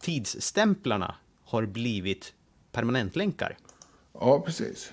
tidsstämplarna 0.00 1.14
har 1.44 1.66
blivit 1.66 2.34
permanentlänkar. 2.72 3.56
Ja, 4.12 4.40
precis. 4.40 4.92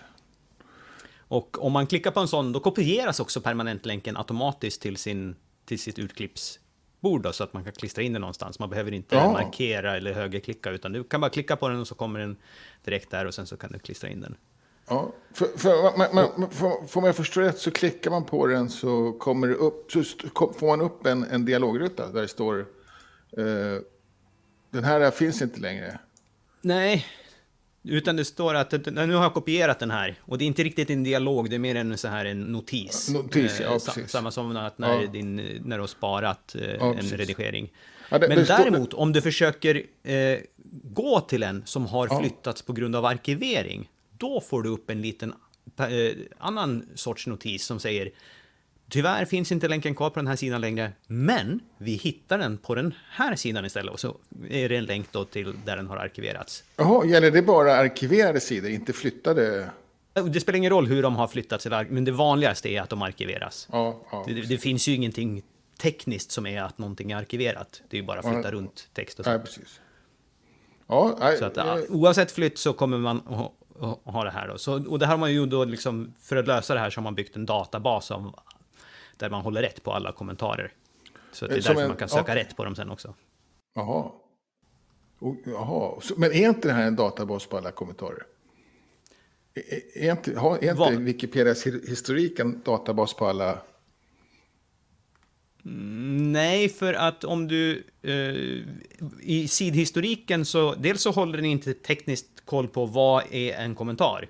Och 1.18 1.64
om 1.64 1.72
man 1.72 1.88
klickar 1.88 2.12
på 2.12 2.20
en 2.20 2.28
sån, 2.28 2.52
då 2.52 2.60
kopieras 2.60 3.20
också 3.20 3.42
permanentlänken 3.42 4.18
automatiskt 4.18 4.82
till, 4.82 4.98
sin, 4.98 5.36
till 5.66 5.80
sitt 5.80 6.00
utklippsbord 7.02 7.22
då, 7.22 7.34
så 7.34 7.44
att 7.44 7.54
man 7.54 7.64
kan 7.64 7.74
klistra 7.74 8.04
in 8.04 8.14
den 8.14 8.22
någonstans. 8.22 8.60
Man 8.60 8.70
behöver 8.70 8.92
inte 8.92 9.16
ja. 9.16 9.32
markera 9.32 9.98
eller 9.98 10.14
högerklicka, 10.14 10.72
utan 10.72 10.94
du 10.94 11.04
kan 11.04 11.22
bara 11.22 11.32
klicka 11.32 11.56
på 11.56 11.70
den 11.70 11.80
och 11.80 11.88
så 11.88 11.96
kommer 11.96 12.20
den 12.20 12.38
direkt 12.86 13.12
där 13.12 13.26
och 13.28 13.34
sen 13.34 13.48
så 13.48 13.58
kan 13.58 13.72
du 13.72 13.80
klistra 13.80 14.10
in 14.10 14.22
den. 14.22 14.36
Ja, 14.88 15.12
för, 15.34 15.48
för, 15.58 15.98
man, 15.98 16.16
man, 16.16 16.52
för, 16.52 16.88
får 16.88 17.02
man 17.02 17.14
förstå 17.14 17.42
rätt 17.42 17.58
så 17.58 17.72
klickar 17.72 18.12
man 18.12 18.26
på 18.26 18.48
den 18.48 18.70
så 18.70 19.14
kommer 19.20 19.48
det 19.48 19.56
upp, 19.56 19.92
så 19.92 20.04
får 20.54 20.68
man 20.68 20.82
upp 20.82 21.06
en, 21.06 21.24
en 21.24 21.46
dialogruta 21.46 22.12
där 22.12 22.22
det 22.22 22.28
står 22.28 22.66
uh, 23.38 23.80
den 24.72 24.84
här 24.84 25.12
finns 25.12 25.42
inte 25.42 25.60
längre. 25.60 26.00
Nej, 26.62 27.06
utan 27.84 28.16
det 28.16 28.26
står 28.26 28.54
att 28.54 28.86
nu 28.86 29.14
har 29.14 29.24
jag 29.24 29.34
kopierat 29.34 29.80
den 29.80 29.92
här. 29.92 30.16
Och 30.22 30.38
det 30.38 30.44
är 30.44 30.48
inte 30.48 30.64
riktigt 30.64 30.90
en 30.90 31.04
dialog, 31.04 31.50
det 31.50 31.56
är 31.56 31.60
mer 31.60 31.76
en, 31.76 31.98
så 31.98 32.08
här, 32.08 32.26
en 32.26 32.42
notis. 32.42 33.10
Notis, 33.10 33.60
ja, 33.60 33.66
eh, 33.66 33.72
precis. 33.72 34.12
Samma 34.12 34.32
som 34.32 34.58
att 34.58 34.78
när, 34.78 35.02
ja. 35.02 35.08
din, 35.08 35.36
när 35.66 35.78
du 35.78 35.82
har 35.82 35.88
sparat 35.88 36.56
eh, 36.56 36.62
ja, 36.62 36.90
en 36.90 36.96
precis. 36.96 37.14
redigering. 37.14 37.72
Ja, 38.10 38.20
det, 38.20 38.28
Men 38.28 38.38
det 38.38 38.44
däremot, 38.44 38.88
står... 38.88 39.00
om 39.00 39.14
du 39.14 39.22
försöker 39.22 39.84
eh, 40.04 40.40
gå 40.84 41.20
till 41.20 41.44
en 41.44 41.64
som 41.66 41.86
har 41.86 42.20
flyttats 42.20 42.62
på 42.62 42.74
grund 42.74 42.96
av 42.96 43.06
arkivering, 43.06 43.90
då 44.18 44.42
får 44.42 44.64
du 44.64 44.70
upp 44.70 44.90
en 44.90 45.02
liten 45.02 45.34
eh, 45.78 45.88
annan 46.38 46.90
sorts 46.96 47.28
notis 47.28 47.66
som 47.66 47.80
säger 47.80 48.12
Tyvärr 48.92 49.26
finns 49.26 49.52
inte 49.52 49.68
länken 49.68 49.96
kvar 49.96 50.10
på 50.10 50.20
den 50.20 50.28
här 50.28 50.36
sidan 50.36 50.62
längre, 50.62 50.92
men 51.08 51.60
vi 51.78 51.92
hittar 51.92 52.38
den 52.38 52.58
på 52.58 52.76
den 52.76 52.94
här 53.10 53.36
sidan 53.36 53.66
istället. 53.66 53.94
Och 53.94 54.00
så 54.00 54.18
är 54.50 54.70
det 54.70 54.78
en 54.78 54.86
länk 54.86 55.12
då 55.12 55.26
till 55.26 55.54
där 55.66 55.76
den 55.78 55.88
har 55.88 55.98
arkiverats. 55.98 56.64
Jaha, 56.78 57.06
gäller 57.06 57.32
det 57.32 57.42
bara 57.42 57.76
arkiverade 57.76 58.40
sidor, 58.40 58.72
inte 58.72 58.94
flyttade? 58.94 59.70
Det 60.14 60.40
spelar 60.40 60.58
ingen 60.58 60.70
roll 60.70 60.88
hur 60.88 61.04
de 61.04 61.16
har 61.16 61.28
flyttats, 61.28 61.68
men 61.90 62.06
det 62.06 62.12
vanligaste 62.12 62.70
är 62.70 62.82
att 62.82 62.90
de 62.90 63.02
arkiveras. 63.02 63.68
Ja, 63.72 64.02
ja, 64.12 64.24
det, 64.28 64.34
det, 64.34 64.58
finns 64.58 64.88
ju 64.88 64.96
ingenting 64.96 65.44
tekniskt 65.78 66.32
som 66.32 66.46
är 66.46 66.62
att 66.62 66.78
någonting 66.78 67.12
är 67.12 67.18
arkiverat. 67.18 67.82
Det 67.90 67.98
är 67.98 68.02
ju 68.02 68.08
bara 68.08 68.20
att 68.20 68.26
flytta 68.26 68.48
ja, 68.48 68.52
runt 68.52 68.90
text 68.94 69.20
och 69.20 69.26
så. 69.26 69.32
Ja, 69.32 69.40
precis. 69.40 69.80
Ja, 70.88 71.18
nej, 71.20 71.38
så 71.38 71.46
att, 71.46 71.90
oavsett 71.90 72.32
flytt 72.32 72.58
så 72.58 72.74
kommer 72.74 72.98
man 72.98 73.18
att 73.18 74.14
ha 74.14 74.24
det 74.24 74.32
här. 74.32 74.48
Då. 74.48 74.58
Så, 74.58 74.90
och 74.90 75.00
det 75.00 75.06
här 75.06 75.14
har 75.14 75.20
man 75.20 75.34
ju 75.34 75.46
då 75.46 75.66
liksom, 75.66 76.14
för 76.22 76.36
att 76.36 76.48
lösa 76.48 76.74
det 76.74 76.80
här 76.80 76.90
så 76.90 77.00
har 77.00 77.04
man 77.04 77.16
byggt 77.16 77.36
en 77.36 77.46
databas 77.46 78.12
av 78.12 78.36
där 79.22 79.30
man 79.30 79.42
håller 79.42 79.62
rätt 79.62 79.84
på 79.84 79.94
alla 79.94 80.12
kommentarer. 80.12 80.74
Så 81.32 81.48
det 81.48 81.56
är 81.56 81.62
Som 81.62 81.70
därför 81.70 81.82
en, 81.82 81.88
man 81.88 81.98
kan 81.98 82.10
söka 82.10 82.32
ja. 82.32 82.36
rätt 82.36 82.58
på 82.58 82.66
dem 82.66 82.76
sen 82.76 82.90
också. 82.90 83.16
Jaha. 83.76 84.12
Jaha. 85.46 86.02
Men 86.18 86.32
är 86.32 86.50
inte 86.50 86.68
det 86.68 86.74
här 86.74 86.88
en 86.88 86.96
databas 86.96 87.46
på 87.46 87.58
alla 87.58 87.72
kommentarer? 87.72 88.26
Är, 89.54 90.04
är 90.04 90.12
inte, 90.12 90.40
har, 90.40 90.58
är 90.64 90.72
inte 90.72 91.04
Wikipedias 91.04 91.68
historik 91.68 92.40
en 92.40 92.62
databas 92.66 93.14
på 93.14 93.26
alla? 93.26 93.62
Mm, 95.66 96.32
nej, 96.32 96.70
för 96.70 96.94
att 96.94 97.24
om 97.24 97.48
du... 97.48 97.84
Eh, 98.02 98.14
I 99.22 99.48
sidhistoriken 99.48 100.46
så... 100.46 100.76
Dels 100.76 101.02
så 101.02 101.12
håller 101.12 101.38
den 101.38 101.46
inte 101.46 101.74
tekniskt 101.74 102.46
koll 102.46 102.68
på 102.68 102.86
vad 102.86 103.24
är 103.32 103.54
en 103.54 103.76
kommentar. 103.76 104.30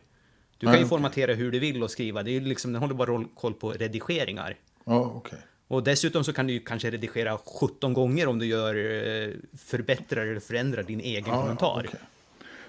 Du 0.58 0.68
kan 0.68 0.80
ju 0.80 0.86
formatera 0.86 1.34
hur 1.34 1.52
du 1.52 1.60
vill 1.60 1.84
och 1.84 1.92
skriva. 1.92 2.24
Det 2.24 2.32
är 2.32 2.42
liksom, 2.42 2.74
den 2.74 2.82
håller 2.82 2.94
bara 2.94 3.26
koll 3.36 3.54
på 3.54 3.72
redigeringar. 3.72 4.58
Ja, 4.86 5.00
okay. 5.00 5.40
Och 5.68 5.84
dessutom 5.84 6.24
så 6.24 6.34
kan 6.34 6.48
du 6.48 6.60
kanske 6.60 6.92
redigera 6.92 7.38
17 7.38 7.94
gånger 7.94 8.28
om 8.28 8.40
du 8.40 8.46
gör 8.46 8.76
eh, 8.76 9.30
förbättrar 9.58 10.26
eller 10.26 10.40
förändrar 10.40 10.84
din 10.84 11.00
egen 11.00 11.24
ja, 11.28 11.42
kommentar. 11.42 11.86
Okay. 11.88 12.00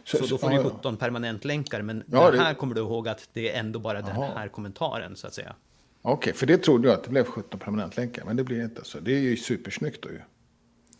Så, 0.04 0.16
så, 0.16 0.26
då 0.26 0.38
får 0.38 0.50
du 0.50 0.62
17 0.62 0.96
permanentlänkar, 0.96 1.82
men 1.82 2.04
ja, 2.06 2.30
det 2.30 2.38
här 2.38 2.54
kommer 2.54 2.74
du 2.74 2.80
ihåg 2.80 3.08
att 3.08 3.28
det 3.32 3.50
är 3.50 3.60
ändå 3.60 3.78
bara 3.78 4.02
den 4.02 4.16
här 4.16 4.48
kommentaren 4.48 5.16
så 5.16 5.26
att 5.26 5.34
säga. 5.34 5.54
Okej, 6.02 6.16
okay, 6.16 6.32
för 6.32 6.46
det 6.46 6.58
trodde 6.58 6.88
jag 6.88 6.94
att 6.94 7.04
det 7.04 7.10
blev 7.10 7.24
17 7.24 7.60
permanentlänkar, 7.60 8.24
men 8.24 8.36
det 8.36 8.44
blir 8.44 8.64
inte 8.64 8.84
så. 8.84 9.00
Det 9.00 9.12
är 9.12 9.20
ju 9.20 9.36
supersnyggt 9.36 10.02
då 10.02 10.08
ju. 10.08 10.20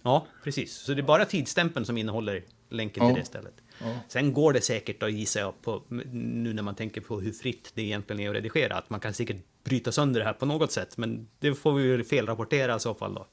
Ja, 0.02 0.26
precis. 0.44 0.74
Så 0.74 0.94
det 0.94 1.00
är 1.00 1.02
bara 1.02 1.24
tidstämpeln 1.24 1.86
som 1.86 1.98
innehåller 1.98 2.44
länken 2.68 3.02
ja. 3.02 3.08
till 3.08 3.20
det 3.20 3.26
stället. 3.26 3.54
Ja. 3.78 3.94
Sen 4.08 4.32
går 4.32 4.52
det 4.52 4.60
säkert, 4.60 5.00
då 5.00 5.08
gissar 5.08 5.40
jag, 5.40 5.62
på, 5.62 5.82
nu 6.12 6.52
när 6.52 6.62
man 6.62 6.74
tänker 6.74 7.00
på 7.00 7.20
hur 7.20 7.32
fritt 7.32 7.70
det 7.74 7.82
egentligen 7.82 8.20
är 8.20 8.28
att 8.28 8.34
redigera, 8.34 8.76
att 8.76 8.90
man 8.90 9.00
kan 9.00 9.14
säkert 9.14 9.36
bryta 9.64 9.92
sönder 9.92 10.20
det 10.20 10.26
här 10.26 10.32
på 10.32 10.46
något 10.46 10.72
sätt, 10.72 10.96
men 10.96 11.28
det 11.38 11.54
får 11.54 11.72
vi 11.72 11.82
ju 11.82 12.04
felrapportera 12.04 12.76
i 12.76 12.80
så 12.80 12.94
fall 12.94 13.14
då. 13.14 13.26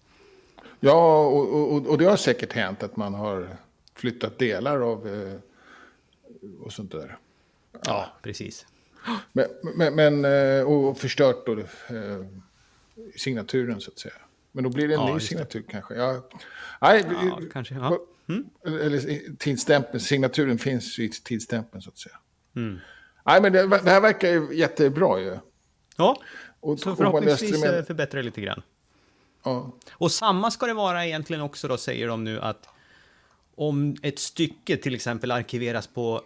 Ja, 0.79 1.25
och, 1.25 1.73
och, 1.73 1.87
och, 1.87 1.97
det 1.97 2.05
har 2.05 2.17
säkert 2.17 2.53
hänt 2.53 2.83
att 2.83 2.95
man 2.95 3.13
har 3.13 3.57
flyttat 3.95 4.39
delar 4.39 4.81
av 4.91 5.07
eh, 5.07 5.39
och 6.59 6.73
sånt 6.73 6.91
där. 6.91 7.17
Ja, 7.71 7.79
ja 7.85 8.13
precis. 8.21 8.65
Men, 9.33 9.45
men, 9.75 9.95
men, 9.95 10.25
eh, 10.25 10.63
och 10.63 10.97
förstört 10.97 11.45
då 11.45 11.59
eh, 11.59 11.65
signaturen 13.15 13.81
så 13.81 13.91
att 13.91 13.99
säga. 13.99 14.13
Men 14.51 14.63
då 14.63 14.69
blir 14.69 14.87
det 14.87 14.93
en 14.93 14.99
ja, 14.99 15.13
ny 15.13 15.19
signatur 15.19 15.63
det. 15.67 15.71
kanske. 15.71 15.93
Ja, 15.93 16.29
nej, 16.81 17.05
ja, 17.09 17.41
kanske. 17.53 17.75
Ja. 17.75 17.99
Mm. 18.29 18.49
Eller 18.65 19.19
tidsstämpeln, 19.37 19.99
signaturen 19.99 20.57
finns 20.57 20.99
i 20.99 21.09
tidsstämpeln 21.09 21.81
så 21.81 21.89
att 21.89 21.97
säga. 21.97 22.15
Mm. 22.55 22.77
Nej, 23.25 23.41
men 23.41 23.53
det, 23.53 23.67
det, 23.67 23.89
här 23.89 24.01
verkar 24.01 24.29
ju 24.29 24.47
jättebra 24.55 25.19
ju. 25.19 25.37
Ja, 25.99 26.21
och, 26.59 26.79
så 26.79 26.95
förhoppningsvis 26.95 27.61
med... 27.61 27.87
förbättrar 27.87 28.19
det 28.19 28.25
lite 28.25 28.41
grann. 28.41 28.61
Ja. 29.43 29.71
Och 29.91 30.11
samma 30.11 30.51
ska 30.51 30.65
det 30.65 30.73
vara 30.73 31.05
egentligen 31.05 31.41
också 31.41 31.67
då, 31.67 31.77
säger 31.77 32.07
de 32.07 32.23
nu, 32.23 32.39
att 32.39 32.67
om 33.55 33.95
ett 34.01 34.19
stycke 34.19 34.77
till 34.77 34.95
exempel 34.95 35.31
arkiveras 35.31 35.87
på, 35.87 36.21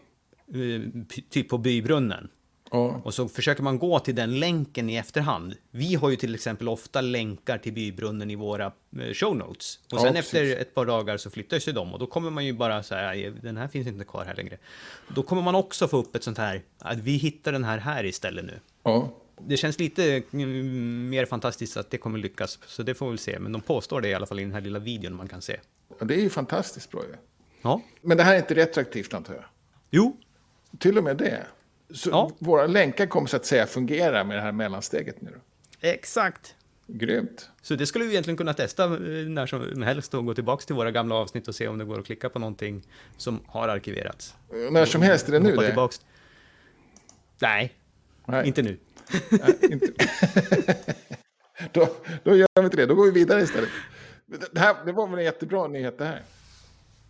eh, 0.47 1.03
typ 1.29 1.49
på 1.49 1.57
bybrunnen, 1.57 2.29
Ja. 2.73 3.01
Och 3.03 3.13
så 3.13 3.27
försöker 3.27 3.63
man 3.63 3.79
gå 3.79 3.99
till 3.99 4.15
den 4.15 4.39
länken 4.39 4.89
i 4.89 4.95
efterhand. 4.95 5.55
Vi 5.71 5.95
har 5.95 6.09
ju 6.09 6.15
till 6.15 6.35
exempel 6.35 6.69
ofta 6.69 7.01
länkar 7.01 7.57
till 7.57 7.73
bybrunnen 7.73 8.31
i 8.31 8.35
våra 8.35 8.65
eh, 8.65 9.13
show 9.13 9.35
notes. 9.35 9.79
Och 9.91 9.99
sen 9.99 10.13
ja, 10.13 10.19
efter 10.19 10.55
ett 10.55 10.75
par 10.75 10.85
dagar 10.85 11.17
så 11.17 11.29
flyttas 11.29 11.67
ju 11.67 11.71
de 11.71 11.93
och 11.93 11.99
då 11.99 12.07
kommer 12.07 12.29
man 12.29 12.45
ju 12.45 12.53
bara 12.53 12.83
så 12.83 12.95
här, 12.95 13.33
den 13.41 13.57
här 13.57 13.67
finns 13.67 13.87
inte 13.87 14.05
kvar 14.05 14.25
här 14.25 14.35
längre. 14.35 14.57
Då 15.15 15.23
kommer 15.23 15.41
man 15.41 15.55
också 15.55 15.87
få 15.87 15.97
upp 15.97 16.15
ett 16.15 16.23
sånt 16.23 16.37
här, 16.37 16.61
att 16.79 16.99
vi 16.99 17.11
hittar 17.11 17.51
den 17.51 17.63
här 17.63 17.77
här 17.77 18.05
istället 18.05 18.45
nu. 18.45 18.59
Ja. 18.83 19.09
Det 19.41 19.57
känns 19.57 19.79
lite 19.79 20.23
mm, 20.31 21.09
mer 21.09 21.25
fantastiskt 21.25 21.77
att 21.77 21.91
det 21.91 21.97
kommer 21.97 22.19
lyckas, 22.19 22.59
så 22.67 22.83
det 22.83 22.93
får 22.93 23.05
vi 23.05 23.11
väl 23.11 23.19
se. 23.19 23.39
Men 23.39 23.51
de 23.51 23.61
påstår 23.61 24.01
det 24.01 24.07
i 24.07 24.13
alla 24.13 24.25
fall 24.25 24.39
i 24.39 24.43
den 24.43 24.53
här 24.53 24.61
lilla 24.61 24.79
videon 24.79 25.15
man 25.15 25.27
kan 25.27 25.41
se. 25.41 25.59
Ja, 25.99 26.05
det 26.05 26.15
är 26.15 26.21
ju 26.21 26.29
fantastiskt 26.29 26.91
bra 26.91 27.01
ju. 27.01 27.15
Ja. 27.61 27.81
Men 28.01 28.17
det 28.17 28.23
här 28.23 28.33
är 28.33 28.39
inte 28.39 28.55
retroaktivt 28.55 29.13
antar 29.13 29.33
jag? 29.33 29.43
Jo. 29.91 30.17
Till 30.79 30.97
och 30.97 31.03
med 31.03 31.17
det? 31.17 31.45
Så 31.93 32.09
ja. 32.09 32.31
våra 32.39 32.67
länkar 32.67 33.05
kommer 33.05 33.27
så 33.27 33.35
att 33.35 33.45
säga 33.45 33.65
fungera 33.65 34.23
med 34.23 34.37
det 34.37 34.41
här 34.41 34.51
mellansteget 34.51 35.21
nu? 35.21 35.39
Exakt. 35.81 36.55
Grymt. 36.87 37.49
Så 37.61 37.75
det 37.75 37.85
skulle 37.85 38.05
vi 38.05 38.11
egentligen 38.11 38.37
kunna 38.37 38.53
testa 38.53 38.83
eh, 38.83 38.89
när 39.27 39.45
som 39.45 39.81
helst 39.81 40.13
och 40.13 40.25
gå 40.25 40.33
tillbaka 40.33 40.65
till 40.65 40.75
våra 40.75 40.91
gamla 40.91 41.15
avsnitt 41.15 41.47
och 41.47 41.55
se 41.55 41.67
om 41.67 41.77
det 41.77 41.85
går 41.85 41.99
att 41.99 42.05
klicka 42.05 42.29
på 42.29 42.39
någonting 42.39 42.83
som 43.17 43.39
har 43.47 43.67
arkiverats. 43.67 44.35
När 44.71 44.85
som 44.85 45.01
helst, 45.01 45.27
är 45.27 45.31
det 45.31 45.39
nu 45.39 45.55
det? 45.55 45.65
Tillbaks. 45.65 46.01
Nej, 47.39 47.73
Nej, 48.25 48.47
inte 48.47 48.61
nu. 48.61 48.77
Nej, 49.29 49.57
inte. 49.71 49.87
då, 51.71 51.87
då 52.23 52.35
gör 52.35 52.47
vi 52.55 52.65
inte 52.65 52.77
det, 52.77 52.85
då 52.85 52.95
går 52.95 53.05
vi 53.05 53.11
vidare 53.11 53.41
istället. 53.41 53.69
Det, 54.51 54.59
här, 54.59 54.75
det 54.85 54.91
var 54.91 55.07
väl 55.07 55.19
en 55.19 55.25
jättebra 55.25 55.67
nyhet 55.67 55.97
det 55.97 56.05
här. 56.05 56.21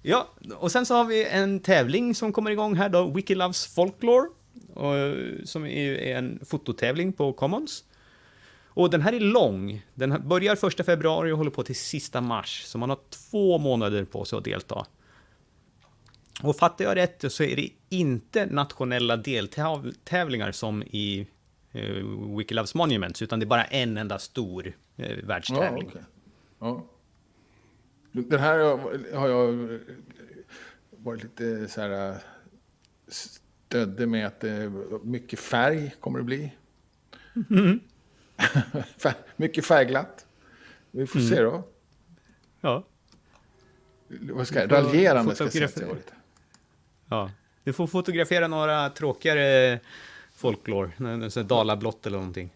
Ja, 0.02 0.30
och 0.56 0.72
sen 0.72 0.86
så 0.86 0.96
har 0.96 1.06
vi 1.06 1.26
en 1.26 1.60
tävling 1.60 2.16
som 2.16 2.34
kommer 2.34 2.52
igång 2.52 2.76
här 2.76 2.90
då, 2.90 3.12
Wiki 3.12 3.36
Loves 3.36 3.76
Folklore. 3.76 4.28
Och, 4.74 4.94
som 5.48 5.66
är 5.66 5.96
en 5.96 6.40
fototävling 6.46 7.14
på 7.14 7.34
Commons. 7.34 7.84
Och 8.76 8.90
den 8.90 9.02
här 9.02 9.14
är 9.14 9.20
lång. 9.20 9.86
Den 9.94 10.28
börjar 10.28 10.56
första 10.56 10.84
februari 10.84 11.32
och 11.32 11.38
håller 11.38 11.52
på 11.52 11.64
till 11.64 11.76
sista 11.76 12.22
mars. 12.22 12.64
Så 12.66 12.78
man 12.78 12.90
har 12.90 13.00
två 13.10 13.58
månader 13.58 14.06
på 14.06 14.26
sig 14.26 14.38
att 14.38 14.44
delta. 14.44 14.86
Och 16.42 16.56
fattar 16.56 16.86
jag 16.86 16.96
rätt 16.96 17.32
så 17.32 17.44
är 17.44 17.56
det 17.56 17.70
inte 17.90 18.46
nationella 18.46 19.18
deltävlingar 19.18 20.52
som 20.52 20.84
i 20.84 21.28
eh, 21.72 22.38
Wikiloves 22.38 22.76
Monuments, 22.76 23.22
utan 23.22 23.40
det 23.40 23.44
är 23.44 23.48
bara 23.48 23.66
en 23.66 23.98
enda 23.98 24.20
stor 24.20 24.74
eh, 24.96 25.18
världstävling. 25.24 25.92
Ja, 25.94 26.00
okay. 26.00 26.02
ja. 26.60 26.86
Den 28.12 28.40
här 28.40 28.60
har 29.18 29.28
jag 29.28 29.80
varit 30.90 31.24
lite 31.24 31.68
så 31.68 31.82
här 31.82 32.18
stödde 33.08 34.08
med 34.08 34.28
att 34.28 34.40
det 34.40 34.72
mycket 35.04 35.40
färg 35.40 35.96
kommer 36.00 36.20
det 36.20 36.26
bli. 36.26 36.54
Mm. 37.50 37.80
mycket 39.36 39.66
färgglatt. 39.66 40.26
Vi 40.92 41.08
får 41.08 41.20
mm. 41.20 41.30
se 41.30 41.42
då. 41.42 41.68
Ja. 42.62 42.84
Vad 44.08 44.48
ska 44.48 44.60
jag, 44.60 44.72
raljerande 44.72 45.36
ska 45.36 45.44
jag 45.44 45.70
säga. 45.70 45.88
Ja. 47.14 47.32
Du 47.64 47.74
får 47.74 47.88
fotografera 47.88 48.48
några 48.48 48.90
tråkigare 48.90 49.80
folklore, 50.36 50.92
dalablott 51.44 52.06
eller 52.06 52.18
någonting. 52.18 52.50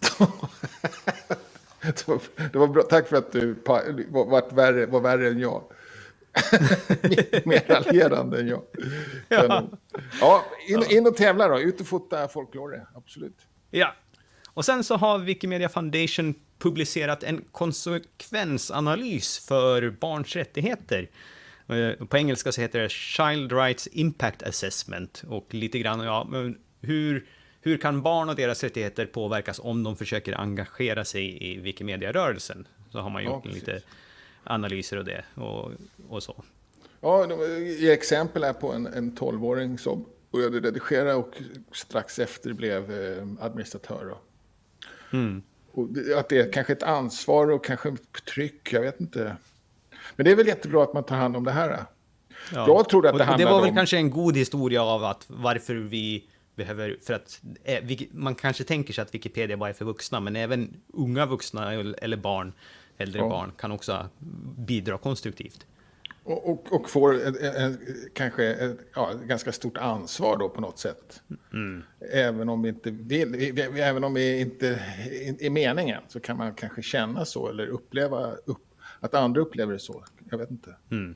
det 2.36 2.54
var 2.54 2.66
bra. 2.66 2.82
Tack 2.82 3.08
för 3.08 3.16
att 3.16 3.32
du 3.32 3.54
var 3.64 4.54
värre, 4.54 4.86
var 4.86 5.00
värre 5.00 5.28
än 5.28 5.38
jag. 5.38 5.62
Mer 7.44 7.68
raljerande 7.68 8.40
än 8.40 8.48
jag. 8.48 8.62
Ja, 9.28 9.64
ja 10.20 10.44
in, 10.68 10.84
in 10.90 11.06
och 11.06 11.16
tävla 11.16 11.48
då. 11.48 11.60
Ut 11.60 11.80
och 11.80 11.86
fota 11.86 12.28
folklore. 12.28 12.86
Absolut. 12.94 13.38
Ja. 13.70 13.94
Och 14.46 14.64
sen 14.64 14.84
så 14.84 14.96
har 14.96 15.18
Wikimedia 15.18 15.68
Foundation 15.68 16.34
publicerat 16.58 17.22
en 17.22 17.44
konsekvensanalys 17.52 19.38
för 19.38 19.90
barns 19.90 20.36
rättigheter. 20.36 21.08
Eh, 21.68 22.06
på 22.06 22.16
engelska 22.16 22.52
så 22.52 22.60
heter 22.60 22.80
det 22.80 22.90
Child 22.90 23.52
Rights 23.52 23.88
Impact 23.92 24.42
Assessment. 24.42 25.24
Och 25.28 25.54
lite 25.54 25.78
grann, 25.78 26.00
ja, 26.00 26.26
men 26.30 26.58
hur, 26.80 27.26
hur 27.60 27.78
kan 27.78 28.02
barn 28.02 28.28
och 28.28 28.36
deras 28.36 28.62
rättigheter 28.62 29.06
påverkas 29.06 29.60
om 29.62 29.82
de 29.82 29.96
försöker 29.96 30.40
engagera 30.40 31.04
sig 31.04 31.52
i 31.52 31.60
Wikimedia-rörelsen? 31.60 32.66
Så 32.90 32.98
har 32.98 33.10
man 33.10 33.24
gjort 33.24 33.42
ja, 33.44 33.50
lite 33.50 33.80
analyser 34.44 34.96
och 34.96 35.04
det 35.04 35.24
och, 35.34 35.70
och 36.08 36.22
så. 36.22 36.44
Ja, 37.00 37.26
ge 37.80 37.92
exempel 37.92 38.44
är 38.44 38.52
på 38.52 38.72
en, 38.72 38.86
en 38.86 39.12
12-åring 39.12 39.78
som 39.78 40.04
började 40.32 40.60
redigera 40.60 41.16
och 41.16 41.34
strax 41.72 42.18
efter 42.18 42.52
blev 42.52 42.92
eh, 42.92 43.26
administratör. 43.40 44.14
Mm. 45.12 45.42
Och 45.72 45.88
att 46.16 46.28
det 46.28 46.38
är 46.38 46.52
kanske 46.52 46.72
ett 46.72 46.82
ansvar 46.82 47.50
och 47.50 47.64
kanske 47.64 47.88
ett 47.88 48.24
tryck, 48.24 48.72
jag 48.72 48.80
vet 48.80 49.00
inte. 49.00 49.36
Men 50.16 50.24
det 50.24 50.30
är 50.30 50.36
väl 50.36 50.46
jättebra 50.46 50.82
att 50.82 50.94
man 50.94 51.04
tar 51.04 51.16
hand 51.16 51.36
om 51.36 51.44
det 51.44 51.52
här. 51.52 51.84
Ja. 52.52 52.66
Jag 52.66 52.88
trodde 52.88 53.10
att 53.10 53.18
det 53.18 53.24
handlade 53.24 53.44
om... 53.44 53.50
Det 53.50 53.54
var 53.54 53.60
väl 53.60 53.70
om... 53.70 53.76
kanske 53.76 53.96
en 53.96 54.10
god 54.10 54.36
historia 54.36 54.82
av 54.82 55.04
att 55.04 55.24
varför 55.26 55.74
vi 55.74 56.24
behöver, 56.54 56.96
för 57.02 57.14
att 57.14 57.40
eh, 57.64 58.00
man 58.10 58.34
kanske 58.34 58.64
tänker 58.64 58.92
sig 58.92 59.02
att 59.02 59.14
Wikipedia 59.14 59.56
bara 59.56 59.68
är 59.68 59.74
för 59.74 59.84
vuxna, 59.84 60.20
men 60.20 60.36
även 60.36 60.76
unga 60.92 61.26
vuxna 61.26 61.72
eller 61.72 62.16
barn, 62.16 62.52
äldre 62.98 63.20
ja. 63.20 63.28
barn, 63.28 63.52
kan 63.58 63.72
också 63.72 64.08
bidra 64.56 64.98
konstruktivt. 64.98 65.66
Och, 66.24 66.50
och, 66.50 66.72
och 66.72 66.90
får 66.90 67.14
ett, 67.14 67.36
ett, 67.36 67.78
kanske 68.14 68.44
ett 68.44 68.78
ja, 68.94 69.10
ganska 69.24 69.52
stort 69.52 69.76
ansvar 69.76 70.36
då 70.38 70.48
på 70.48 70.60
något 70.60 70.78
sätt. 70.78 71.22
Mm. 71.52 71.82
Även 72.12 72.48
om 72.48 72.62
vi 72.62 72.68
inte 72.68 72.90
vill, 72.90 73.58
även 73.78 74.04
om 74.04 74.14
vi 74.14 74.40
inte 74.40 74.80
är 75.40 75.50
meningen 75.50 76.02
så 76.08 76.20
kan 76.20 76.36
man 76.36 76.54
kanske 76.54 76.82
känna 76.82 77.24
så 77.24 77.48
eller 77.48 77.66
uppleva 77.66 78.32
upp, 78.32 78.64
att 79.04 79.14
andra 79.14 79.40
upplever 79.40 79.72
det 79.72 79.78
så. 79.78 80.04
Jag 80.30 80.38
vet 80.38 80.50
inte. 80.50 80.76
Mm. 80.90 81.14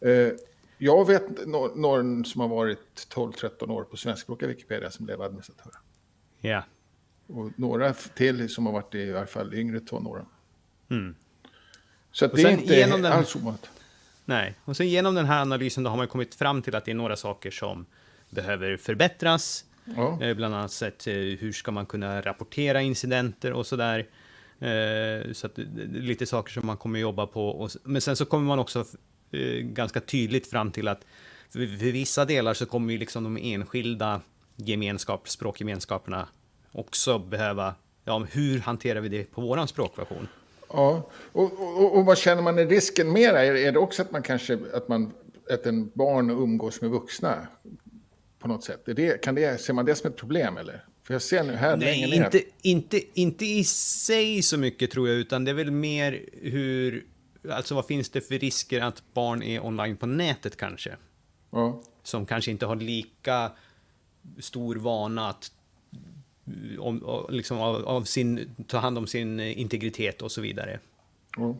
Eh, 0.00 0.32
jag 0.78 1.06
vet 1.06 1.46
någon 1.76 2.24
som 2.24 2.40
har 2.40 2.48
varit 2.48 3.08
12-13 3.14 3.70
år 3.70 3.84
på 3.84 3.96
svenskspråkiga 3.96 4.48
Wikipedia 4.48 4.90
som 4.90 5.06
blev 5.06 5.22
administratör. 5.22 5.72
Ja. 6.40 6.62
Och 7.26 7.50
några 7.56 7.92
till 7.92 8.48
som 8.48 8.66
har 8.66 8.72
varit 8.72 8.94
i 8.94 9.12
alla 9.12 9.26
fall 9.26 9.54
yngre 9.54 9.80
tonåren. 9.80 10.26
Mm. 10.88 11.14
Så 12.12 12.26
det 12.26 12.42
är 12.42 12.50
inte 12.50 12.86
den... 12.86 13.04
alls 13.04 13.36
ovanligt. 13.36 13.70
Nej, 14.24 14.54
och 14.64 14.76
sen 14.76 14.88
genom 14.88 15.14
den 15.14 15.26
här 15.26 15.40
analysen 15.40 15.84
då 15.84 15.90
har 15.90 15.96
man 15.96 16.08
kommit 16.08 16.34
fram 16.34 16.62
till 16.62 16.74
att 16.74 16.84
det 16.84 16.90
är 16.90 16.94
några 16.94 17.16
saker 17.16 17.50
som 17.50 17.86
behöver 18.30 18.76
förbättras. 18.76 19.64
Ja. 19.84 20.22
Eh, 20.22 20.36
bland 20.36 20.54
annat 20.54 20.72
sett 20.72 21.06
eh, 21.06 21.14
hur 21.14 21.52
ska 21.52 21.70
man 21.70 21.86
kunna 21.86 22.20
rapportera 22.20 22.82
incidenter 22.82 23.52
och 23.52 23.66
sådär. 23.66 24.06
Eh, 24.64 25.32
så 25.32 25.46
att 25.46 25.58
lite 25.92 26.26
saker 26.26 26.52
som 26.52 26.66
man 26.66 26.76
kommer 26.76 26.98
jobba 26.98 27.26
på. 27.26 27.68
Men 27.82 28.00
sen 28.00 28.16
så 28.16 28.24
kommer 28.24 28.46
man 28.46 28.58
också 28.58 28.84
eh, 29.30 29.40
ganska 29.60 30.00
tydligt 30.00 30.50
fram 30.50 30.70
till 30.70 30.88
att 30.88 31.00
för 31.48 31.92
vissa 31.92 32.24
delar 32.24 32.54
så 32.54 32.66
kommer 32.66 32.92
ju 32.92 32.98
liksom 32.98 33.24
de 33.24 33.38
enskilda 33.42 34.20
gemenskap, 34.56 35.28
språkgemenskaperna 35.28 36.28
också 36.72 37.18
behöva, 37.18 37.74
ja, 38.04 38.26
hur 38.30 38.58
hanterar 38.58 39.00
vi 39.00 39.08
det 39.08 39.30
på 39.30 39.40
våran 39.40 39.68
språkversion? 39.68 40.28
Ja, 40.68 41.10
och, 41.32 41.52
och, 41.60 41.96
och, 41.96 42.04
vad 42.04 42.18
känner 42.18 42.42
man 42.42 42.58
är 42.58 42.66
risken 42.66 43.12
mera? 43.12 43.44
Är, 43.44 43.54
är 43.54 43.72
det 43.72 43.78
också 43.78 44.02
att 44.02 44.10
man 44.10 44.22
kanske, 44.22 44.58
att 44.72 44.88
man, 44.88 45.12
att 45.50 45.66
en 45.66 45.90
barn 45.94 46.30
umgås 46.30 46.80
med 46.80 46.90
vuxna 46.90 47.46
på 48.38 48.48
något 48.48 48.64
sätt? 48.64 48.88
Är 48.88 48.94
det, 48.94 49.22
kan 49.22 49.34
det, 49.34 49.60
ser 49.60 49.72
man 49.72 49.84
det 49.84 49.94
som 49.94 50.10
ett 50.10 50.16
problem 50.16 50.56
eller? 50.56 50.84
För 51.06 51.14
jag 51.14 51.22
ser 51.22 51.44
nu 51.44 51.52
här 51.52 51.76
Nej, 51.76 52.16
inte, 52.16 52.42
inte, 52.62 53.20
inte 53.20 53.46
i 53.46 53.64
sig 53.64 54.42
så 54.42 54.58
mycket 54.58 54.90
tror 54.90 55.08
jag, 55.08 55.16
utan 55.16 55.44
det 55.44 55.50
är 55.50 55.54
väl 55.54 55.70
mer 55.70 56.24
hur, 56.32 57.06
alltså 57.50 57.74
vad 57.74 57.86
finns 57.86 58.10
det 58.10 58.20
för 58.20 58.38
risker 58.38 58.80
att 58.80 59.02
barn 59.14 59.42
är 59.42 59.64
online 59.64 59.96
på 59.96 60.06
nätet 60.06 60.56
kanske? 60.56 60.96
Ja. 61.50 61.82
Som 62.02 62.26
kanske 62.26 62.50
inte 62.50 62.66
har 62.66 62.76
lika 62.76 63.52
stor 64.38 64.76
vana 64.76 65.28
att 65.28 65.52
om, 66.78 67.26
liksom 67.30 67.58
av, 67.58 67.84
av, 67.86 68.02
sin, 68.02 68.54
ta 68.66 68.78
hand 68.78 68.98
om 68.98 69.06
sin 69.06 69.40
integritet 69.40 70.22
och 70.22 70.32
så 70.32 70.40
vidare. 70.40 70.80
Ja, 71.36 71.56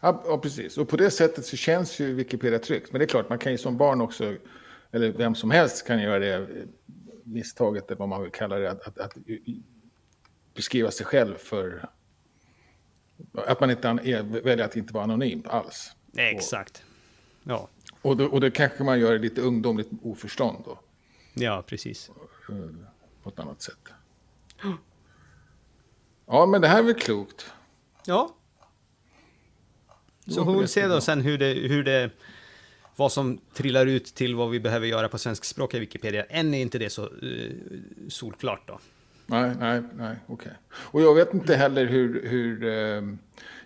ja, 0.00 0.38
precis. 0.42 0.78
Och 0.78 0.88
på 0.88 0.96
det 0.96 1.10
sättet 1.10 1.46
så 1.46 1.56
känns 1.56 2.00
ju 2.00 2.14
Wikipedia 2.14 2.58
tryggt. 2.58 2.92
Men 2.92 2.98
det 2.98 3.04
är 3.04 3.08
klart, 3.08 3.28
man 3.28 3.38
kan 3.38 3.52
ju 3.52 3.58
som 3.58 3.76
barn 3.76 4.00
också, 4.00 4.34
eller 4.90 5.12
vem 5.12 5.34
som 5.34 5.50
helst 5.50 5.86
kan 5.86 6.02
göra 6.02 6.18
det 6.18 6.46
misstaget, 7.28 7.90
vad 7.98 8.08
man 8.08 8.22
vill 8.22 8.30
kalla 8.30 8.58
det, 8.58 8.70
att, 8.70 8.86
att, 8.86 8.98
att 8.98 9.14
beskriva 10.54 10.90
sig 10.90 11.06
själv 11.06 11.34
för... 11.34 11.88
Att 13.32 13.60
man 13.60 13.70
inte 13.70 13.88
är, 13.88 14.22
väljer 14.22 14.64
att 14.64 14.76
inte 14.76 14.92
vara 14.92 15.04
anonym 15.04 15.42
alls. 15.46 15.92
Exakt. 16.16 16.82
Ja. 17.42 17.68
Och, 18.02 18.16
då, 18.16 18.26
och 18.26 18.40
det 18.40 18.50
kanske 18.50 18.84
man 18.84 19.00
gör 19.00 19.18
lite 19.18 19.40
ungdomligt 19.40 19.88
oförstånd 20.02 20.62
då. 20.64 20.78
Ja, 21.34 21.64
precis. 21.66 22.10
På 23.22 23.28
ett 23.28 23.38
annat 23.38 23.62
sätt. 23.62 23.88
Ja, 26.26 26.46
men 26.46 26.60
det 26.60 26.68
här 26.68 26.78
är 26.78 26.82
väl 26.82 26.94
klokt. 26.94 27.52
Ja. 28.06 28.34
Så 30.26 30.44
får 30.44 30.60
vi 30.60 30.68
se 30.68 30.86
då 30.86 31.00
sen 31.00 31.20
hur 31.20 31.38
det, 31.38 31.54
hur 31.54 31.84
det, 31.84 32.10
vad 32.98 33.12
som 33.12 33.40
trillar 33.54 33.86
ut 33.86 34.04
till 34.04 34.34
vad 34.34 34.50
vi 34.50 34.60
behöver 34.60 34.86
göra 34.86 35.08
på 35.08 35.18
svenskspråkiga 35.18 35.80
Wikipedia. 35.80 36.24
Än 36.24 36.54
är 36.54 36.62
inte 36.62 36.78
det 36.78 36.90
så 36.90 37.08
uh, 37.08 37.52
solklart 38.08 38.68
då. 38.68 38.78
Nej, 39.26 39.52
nej, 39.58 39.82
nej, 39.94 40.16
okej. 40.26 40.34
Okay. 40.34 40.52
Och 40.70 41.02
jag 41.02 41.14
vet 41.14 41.34
inte 41.34 41.54
heller 41.54 41.86
hur, 41.86 42.28
hur 42.28 42.64
uh, 42.64 43.14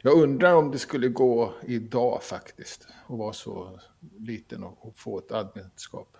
jag 0.02 0.22
undrar 0.22 0.54
om 0.54 0.70
det 0.70 0.78
skulle 0.78 1.08
gå 1.08 1.54
idag 1.66 2.22
faktiskt. 2.22 2.88
Och 3.06 3.18
vara 3.18 3.32
så 3.32 3.80
liten 4.18 4.64
och, 4.64 4.86
och 4.86 4.96
få 4.96 5.18
ett 5.18 5.32
adminskap. 5.32 6.16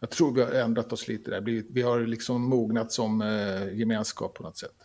Jag 0.00 0.10
tror 0.10 0.34
vi 0.34 0.42
har 0.42 0.50
ändrat 0.50 0.92
oss 0.92 1.08
lite 1.08 1.30
där. 1.30 1.40
Vi 1.72 1.82
har 1.82 2.00
liksom 2.00 2.42
mognat 2.42 2.92
som 2.92 3.22
uh, 3.22 3.78
gemenskap 3.78 4.34
på 4.34 4.42
något 4.42 4.58
sätt. 4.58 4.76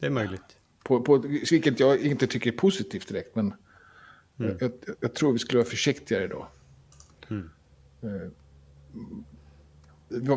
Det 0.00 0.06
är 0.06 0.10
möjligt. 0.10 0.56
På, 0.84 1.00
på, 1.00 1.18
vilket 1.50 1.80
jag 1.80 2.00
inte 2.00 2.26
tycker 2.26 2.52
är 2.52 2.56
positivt 2.56 3.08
direkt, 3.08 3.36
men 3.36 3.54
mm. 4.38 4.56
jag, 4.60 4.72
jag, 5.00 5.14
tror 5.14 5.32
vi 5.32 5.38
skulle 5.38 5.58
vara 5.58 5.68
försiktigare 5.68 6.28
då. 6.28 6.48
Mm. 7.30 7.50
Uh, 8.04 8.30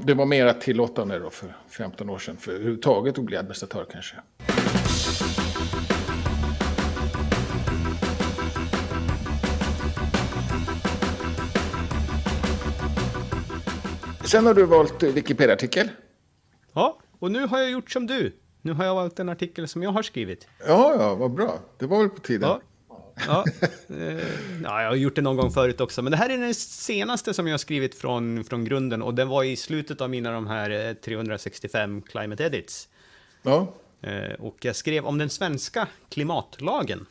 det 0.05 0.13
var 0.13 0.25
mera 0.25 0.53
tillåtande 0.53 1.19
då 1.19 1.29
för 1.29 1.55
15 1.69 2.09
år 2.09 2.19
sedan, 2.19 2.38
för 2.38 2.51
överhuvudtaget 2.51 3.17
att 3.17 3.25
bli 3.25 3.38
administratör 3.38 3.85
kanske. 3.91 4.15
Sen 14.25 14.45
har 14.45 14.53
du 14.53 14.65
valt 14.65 15.03
Wikipedia-artikel. 15.03 15.89
Ja, 16.73 16.99
och 17.19 17.31
nu 17.31 17.47
har 17.47 17.59
jag 17.59 17.71
gjort 17.71 17.91
som 17.91 18.07
du. 18.07 18.35
Nu 18.62 18.73
har 18.73 18.85
jag 18.85 18.95
valt 18.95 19.19
en 19.19 19.29
artikel 19.29 19.67
som 19.67 19.83
jag 19.83 19.91
har 19.91 20.03
skrivit. 20.03 20.47
Ja, 20.67 20.95
ja, 20.99 21.15
vad 21.15 21.31
bra. 21.31 21.59
Det 21.77 21.85
var 21.85 21.99
väl 21.99 22.09
på 22.09 22.21
tiden. 22.21 22.49
Ja. 22.49 22.62
Ja, 23.27 23.45
eh, 23.88 24.27
ja, 24.63 24.82
jag 24.82 24.89
har 24.89 24.95
gjort 24.95 25.15
det 25.15 25.21
någon 25.21 25.38
gång 25.38 25.51
förut 25.51 25.82
också, 25.82 26.01
men 26.01 26.12
det 26.12 26.17
här 26.17 26.29
är 26.29 26.38
den 26.38 26.55
senaste 26.55 27.34
som 27.34 27.47
jag 27.47 27.53
har 27.53 27.58
skrivit 27.58 27.95
från, 27.95 28.43
från 28.43 28.65
grunden 28.65 29.01
och 29.01 29.13
den 29.13 29.27
var 29.27 29.43
i 29.43 29.55
slutet 29.55 30.01
av 30.01 30.10
mina 30.10 30.32
de 30.32 30.47
här 30.47 30.93
365 30.93 31.97
eh, 31.97 32.03
climate 32.03 32.43
edits. 32.43 32.89
Ja. 33.41 33.73
Eh, 34.01 34.34
och 34.39 34.65
jag 34.65 34.75
skrev 34.75 35.05
om 35.05 35.17
den 35.17 35.29
svenska 35.29 35.88
klimatlagen. 36.10 37.05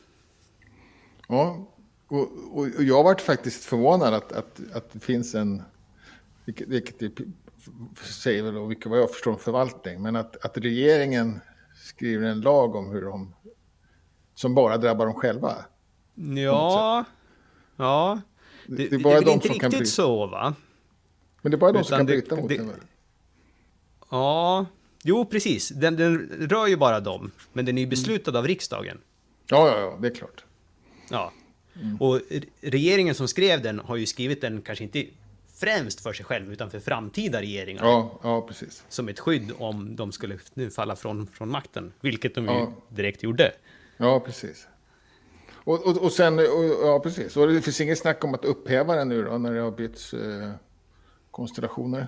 Ja, 1.27 1.67
och, 2.07 2.27
och, 2.51 2.67
och 2.77 2.83
jag 2.83 3.03
varit 3.03 3.21
faktiskt 3.21 3.63
förvånad 3.63 4.13
att, 4.13 4.31
att, 4.31 4.59
att 4.73 4.93
det 4.93 4.99
finns 4.99 5.35
en, 5.35 5.63
vilket, 6.45 6.67
vilket 6.67 6.99
det 6.99 7.11
säger 8.03 8.43
väl, 8.43 8.57
och 8.57 8.71
vilket 8.71 8.85
vad 8.85 8.99
jag 8.99 9.11
förstår, 9.11 9.35
förvaltning, 9.35 10.01
men 10.01 10.15
att, 10.15 10.45
att 10.45 10.57
regeringen 10.57 11.39
skriver 11.75 12.27
en 12.27 12.41
lag 12.41 12.75
om 12.75 12.91
hur 12.91 13.01
de, 13.01 13.35
som 14.35 14.55
bara 14.55 14.77
drabbar 14.77 15.05
dem 15.05 15.15
själva. 15.15 15.55
Ja, 16.35 17.05
ja. 17.77 18.21
Det, 18.67 18.75
det, 18.87 18.95
är, 18.95 18.99
bara 18.99 19.13
det 19.13 19.19
är 19.19 19.25
de 19.25 19.31
inte 19.31 19.47
riktigt 19.47 19.77
bli... 19.77 19.85
så 19.85 20.25
va? 20.27 20.55
Men 21.41 21.51
det 21.51 21.55
är 21.55 21.59
bara 21.59 21.71
de 21.71 21.77
Utan 21.79 21.85
som 21.87 21.97
kan 21.97 22.05
det- 22.05 22.11
bryta 22.13 22.35
mot 22.35 22.49
det- 22.49 22.57
den. 22.57 22.67
väl? 22.67 22.79
Ja, 24.11 24.65
jo 25.03 25.25
precis. 25.25 25.69
Den, 25.69 25.95
den 25.95 26.17
rör 26.49 26.67
ju 26.67 26.75
bara 26.77 26.99
dem, 26.99 27.31
men 27.53 27.65
den 27.65 27.77
är 27.77 27.81
ju 27.81 27.87
beslutad 27.87 28.37
av 28.39 28.47
riksdagen. 28.47 28.97
Ja, 29.49 29.67
ja, 29.67 29.79
ja, 29.79 29.97
det 30.01 30.07
är 30.07 30.15
klart. 30.15 30.43
Ja. 31.09 31.31
Mm. 31.81 31.97
Och 32.01 32.15
re- 32.19 32.49
regeringen 32.61 33.15
som 33.15 33.27
skrev 33.27 33.61
den 33.61 33.79
har 33.79 33.95
ju 33.95 34.05
skrivit 34.05 34.41
den 34.41 34.61
kanske 34.61 34.83
inte 34.83 35.05
främst 35.55 35.99
för 36.01 36.13
sig 36.13 36.25
själv, 36.25 36.53
utan 36.53 36.71
för 36.71 36.79
framtida 36.79 37.41
regeringar. 37.41 37.85
Ja, 37.85 38.19
ja, 38.23 38.41
precis. 38.41 38.83
Som 38.89 39.09
ett 39.09 39.19
skydd 39.19 39.51
om 39.57 39.95
de 39.95 40.11
skulle 40.11 40.39
nu 40.53 40.69
falla 40.69 40.95
från, 40.95 41.27
från 41.27 41.49
makten, 41.49 41.93
vilket 42.01 42.35
de 42.35 42.45
ju 42.45 42.51
Ja. 42.51 42.73
direkt 42.89 43.23
gjorde. 43.23 43.51
Ja, 43.97 44.19
precis. 44.19 44.67
Och, 45.69 45.87
och, 45.87 45.97
och 45.97 46.11
sen, 46.11 46.39
och, 46.39 46.65
ja 46.83 46.99
precis. 47.03 47.37
Och 47.37 47.47
det 47.47 47.61
finns 47.61 47.81
inget 47.81 47.99
snack 47.99 48.23
om 48.23 48.33
att 48.33 48.45
upphäva 48.45 48.95
den 48.95 49.09
nu 49.09 49.23
då, 49.23 49.37
när 49.37 49.53
det 49.53 49.59
har 49.61 49.71
bytts 49.71 50.13
eh, 50.13 50.51
konstellationer. 51.31 52.07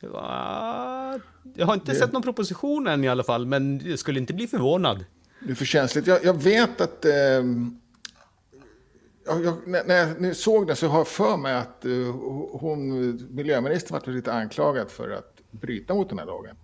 Va? 0.00 1.20
Jag 1.54 1.66
har 1.66 1.74
inte 1.74 1.92
Det- 1.92 1.98
sett 1.98 2.12
någon 2.12 2.22
proposition 2.22 2.86
än 2.86 3.04
i 3.04 3.08
alla 3.08 3.22
fall, 3.24 3.46
men 3.46 3.80
jag 3.84 3.98
skulle 3.98 4.20
inte 4.20 4.34
bli 4.34 4.46
förvånad. 4.46 5.04
Det 5.46 5.50
är 5.50 5.54
för 5.54 5.64
känsligt. 5.64 6.06
Jag, 6.06 6.24
jag 6.24 6.42
vet 6.42 6.80
att... 6.80 7.04
ehm, 7.04 7.78
jag, 9.26 9.44
jag, 9.44 9.54
när 9.86 9.94
jag 9.96 10.20
nu 10.20 10.34
såg 10.34 10.66
den 10.66 10.76
så 10.76 10.86
har 10.88 10.98
jag 10.98 11.08
för 11.08 11.36
mig 11.36 11.54
att 11.54 11.84
eh, 11.84 11.92
hon, 12.52 12.88
miljöministern 13.34 13.92
varit 13.92 14.06
lite 14.06 14.32
anklagad 14.32 14.90
för 14.90 15.10
att 15.10 15.40
bryta 15.50 15.94
mot 15.94 16.08
den 16.08 16.18
här 16.18 16.26
lagen. 16.26 16.56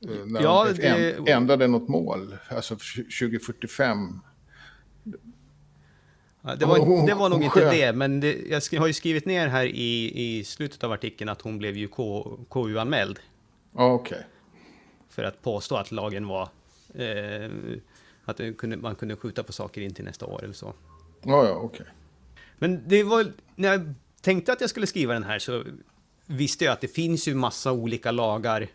Eh, 0.00 0.26
När 0.26 0.42
Ja, 0.42 0.64
hon 0.66 0.74
det- 0.76 0.82
änd- 1.18 1.28
ändrade 1.28 1.66
något 1.68 1.88
mål, 1.88 2.36
alltså 2.50 2.74
2045. 3.20 4.20
Ja, 6.42 6.54
Det 6.54 6.66
var, 6.66 7.06
det 7.06 7.14
var 7.14 7.28
nog 7.28 7.44
inte 7.44 7.70
det, 7.70 7.92
men 7.92 8.20
det, 8.20 8.70
jag 8.70 8.80
har 8.80 8.86
ju 8.86 8.92
skrivit 8.92 9.26
ner 9.26 9.48
här 9.48 9.64
i, 9.64 10.12
i 10.14 10.44
slutet 10.44 10.84
av 10.84 10.92
artikeln 10.92 11.30
att 11.30 11.40
hon 11.40 11.58
blev 11.58 11.76
ju 11.76 11.88
KU-anmäld 12.48 13.18
okej. 13.72 14.26
för 15.08 15.24
att 15.24 15.42
påstå 15.42 15.76
att 15.76 15.92
lagen 15.92 16.26
var... 16.26 16.48
Eh, 16.94 17.50
att 18.24 18.40
kunde, 18.58 18.76
man 18.76 18.94
kunde 18.94 19.16
skjuta 19.16 19.42
på 19.42 19.52
saker 19.52 19.80
in 19.80 19.94
till 19.94 20.04
nästa 20.04 20.26
år 20.26 20.44
eller 20.44 20.54
så. 20.54 20.74
Ja, 21.22 21.44
ja, 21.44 21.54
okej. 21.54 21.86
Men 22.58 22.82
det 22.88 23.02
var, 23.02 23.32
när 23.54 23.68
jag 23.68 23.94
tänkte 24.20 24.52
att 24.52 24.60
jag 24.60 24.70
skulle 24.70 24.86
skriva 24.86 25.14
den 25.14 25.24
här 25.24 25.38
så 25.38 25.64
visste 26.26 26.64
jag 26.64 26.72
att 26.72 26.80
det 26.80 26.88
finns 26.88 27.28
ju 27.28 27.34
massa 27.34 27.72
olika 27.72 28.10
lagar 28.10 28.66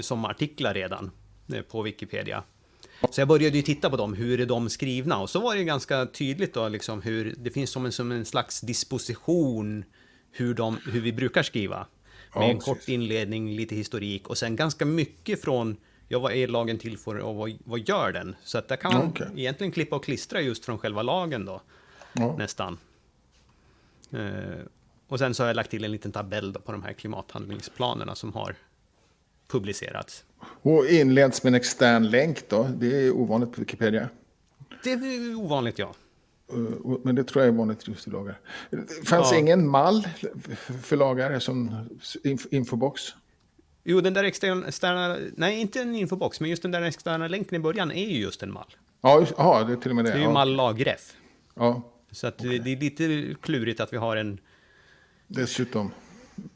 som 0.00 0.24
artiklar 0.24 0.74
redan 0.74 1.10
eh, 1.52 1.62
på 1.62 1.82
Wikipedia. 1.82 2.42
Så 3.10 3.20
jag 3.20 3.28
började 3.28 3.56
ju 3.56 3.62
titta 3.62 3.90
på 3.90 3.96
dem, 3.96 4.14
hur 4.14 4.40
är 4.40 4.46
de 4.46 4.70
skrivna? 4.70 5.18
Och 5.18 5.30
så 5.30 5.40
var 5.40 5.52
det 5.54 5.58
ju 5.58 5.64
ganska 5.64 6.06
tydligt 6.06 6.54
då 6.54 6.68
liksom 6.68 7.02
hur 7.02 7.34
det 7.38 7.50
finns 7.50 7.70
som 7.70 7.86
en, 7.86 7.92
som 7.92 8.12
en 8.12 8.24
slags 8.24 8.60
disposition 8.60 9.84
hur, 10.30 10.54
de, 10.54 10.78
hur 10.92 11.00
vi 11.00 11.12
brukar 11.12 11.42
skriva. 11.42 11.86
Ja, 12.34 12.40
Med 12.40 12.50
en 12.50 12.56
precis. 12.56 12.64
kort 12.64 12.88
inledning, 12.88 13.56
lite 13.56 13.74
historik 13.74 14.26
och 14.28 14.38
sen 14.38 14.56
ganska 14.56 14.84
mycket 14.84 15.42
från 15.42 15.76
ja, 16.08 16.18
vad 16.18 16.32
är 16.32 16.48
lagen 16.48 16.78
till 16.78 16.98
för 16.98 17.16
och 17.18 17.34
vad, 17.36 17.58
vad 17.64 17.88
gör 17.88 18.12
den? 18.12 18.36
Så 18.44 18.58
att 18.58 18.68
där 18.68 18.76
kan 18.76 18.92
man 18.92 19.02
Ja, 19.02 19.08
okej. 19.10 19.26
egentligen 19.42 19.72
klippa 19.72 19.96
och 19.96 20.04
klistra 20.04 20.40
just 20.40 20.64
från 20.64 20.78
själva 20.78 21.02
lagen 21.02 21.44
då 21.44 21.60
Ja. 22.12 22.36
nästan. 22.38 22.78
Eh, 24.12 24.64
och 25.08 25.18
sen 25.18 25.34
så 25.34 25.42
har 25.42 25.48
jag 25.48 25.56
lagt 25.56 25.70
till 25.70 25.84
en 25.84 25.92
liten 25.92 26.12
tabell 26.12 26.52
på 26.52 26.72
de 26.72 26.82
här 26.82 26.92
klimathandlingsplanerna 26.92 28.14
som 28.14 28.32
har 28.32 28.54
publicerats. 29.48 30.24
Och 30.40 30.86
inleds 30.86 31.42
med 31.42 31.50
en 31.50 31.54
extern 31.54 32.10
länk 32.10 32.48
då. 32.48 32.68
Det 32.78 33.06
är 33.06 33.10
ovanligt 33.10 33.52
på 33.52 33.60
Wikipedia. 33.60 34.08
Det 34.84 34.90
är 34.92 35.34
ovanligt 35.34 35.78
ja. 35.78 35.94
Och- 36.82 37.00
Men 37.04 37.14
det 37.14 37.24
tror 37.24 37.44
jag 37.44 37.54
är 37.54 37.58
vanligt 37.58 37.88
just 37.88 38.06
i 38.06 38.10
lagar. 38.10 38.38
Det 38.70 39.08
fanns 39.08 39.32
Ja. 39.32 39.38
ingen 39.38 39.68
mall 39.68 40.08
för 40.82 40.96
lagar 40.96 41.38
som 41.38 41.70
inf- 42.24 42.46
infobox? 42.50 43.02
Jo, 43.84 44.00
den 44.00 44.14
där 44.14 44.24
externa, 44.24 45.16
nej 45.36 45.60
inte 45.60 45.80
en 45.80 45.94
infobox, 45.94 46.40
men 46.40 46.50
just 46.50 46.62
den 46.62 46.70
där 46.70 46.82
externa 46.82 47.28
länken 47.28 47.54
i 47.54 47.58
början 47.58 47.90
är 47.92 48.06
ju 48.06 48.18
just 48.20 48.42
en 48.42 48.52
mall. 48.52 48.74
Ja, 49.00 49.20
just- 49.20 49.34
ja, 49.36 49.64
det 49.64 49.72
är 49.72 49.76
till 49.76 49.90
och 49.90 49.96
med 49.96 50.04
det. 50.04 50.10
Det 50.10 50.14
är 50.16 50.18
ju 50.18 50.24
ja. 50.24 50.32
mall 50.32 50.54
lagref. 50.56 51.12
Ja, 51.54 51.82
Så 52.10 52.26
att 52.26 52.38
det, 52.38 52.58
det 52.58 52.72
är 52.72 52.76
lite 52.76 53.34
klurigt 53.40 53.80
att 53.80 53.92
vi 53.92 53.96
har 53.96 54.16
en... 54.16 54.38
dessutom 55.26 55.90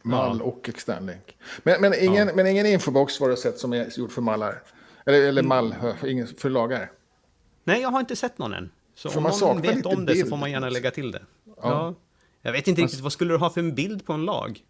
mall 0.02 0.42
och 0.42 0.68
extern 0.68 1.06
länk. 1.06 1.36
Men, 1.62 1.80
men, 1.80 1.94
ingen, 2.00 2.28
men 2.34 2.46
ingen 2.46 2.66
infobox 2.66 3.20
var 3.20 3.28
det 3.28 3.36
sett 3.36 3.58
som 3.58 3.72
är 3.72 3.98
gjord 3.98 4.12
för 4.12 4.22
mallar? 4.22 4.62
Eller, 5.06 5.18
Mm. 5.18 5.28
eller 5.28 5.42
mall, 5.42 5.74
för, 6.00 6.08
ingen, 6.08 6.26
för 6.26 6.50
lagar? 6.50 6.90
Nej, 7.64 7.80
jag 7.82 7.88
har 7.88 8.00
inte 8.00 8.16
sett 8.16 8.38
någon 8.38 8.52
än. 8.54 8.70
Så 8.94 9.10
För 9.10 9.16
om 9.18 9.22
man 9.22 9.32
någon 9.40 9.62
vet 9.62 9.86
om 9.86 10.06
det 10.06 10.16
så 10.16 10.26
får 10.26 10.36
man 10.36 10.50
gärna 10.50 10.68
lägga 10.68 10.90
till 10.90 11.10
det. 11.12 11.22
Ja. 11.62 11.94
Jag 12.42 12.52
vet 12.52 12.68
inte 12.68 12.82
riktigt, 12.82 13.00
vad 13.00 13.12
skulle 13.12 13.32
du 13.34 13.38
ha 13.38 13.50
för 13.50 13.60
en 13.60 13.74
bild 13.74 14.06
på 14.06 14.12
en 14.12 14.24
lag? 14.24 14.60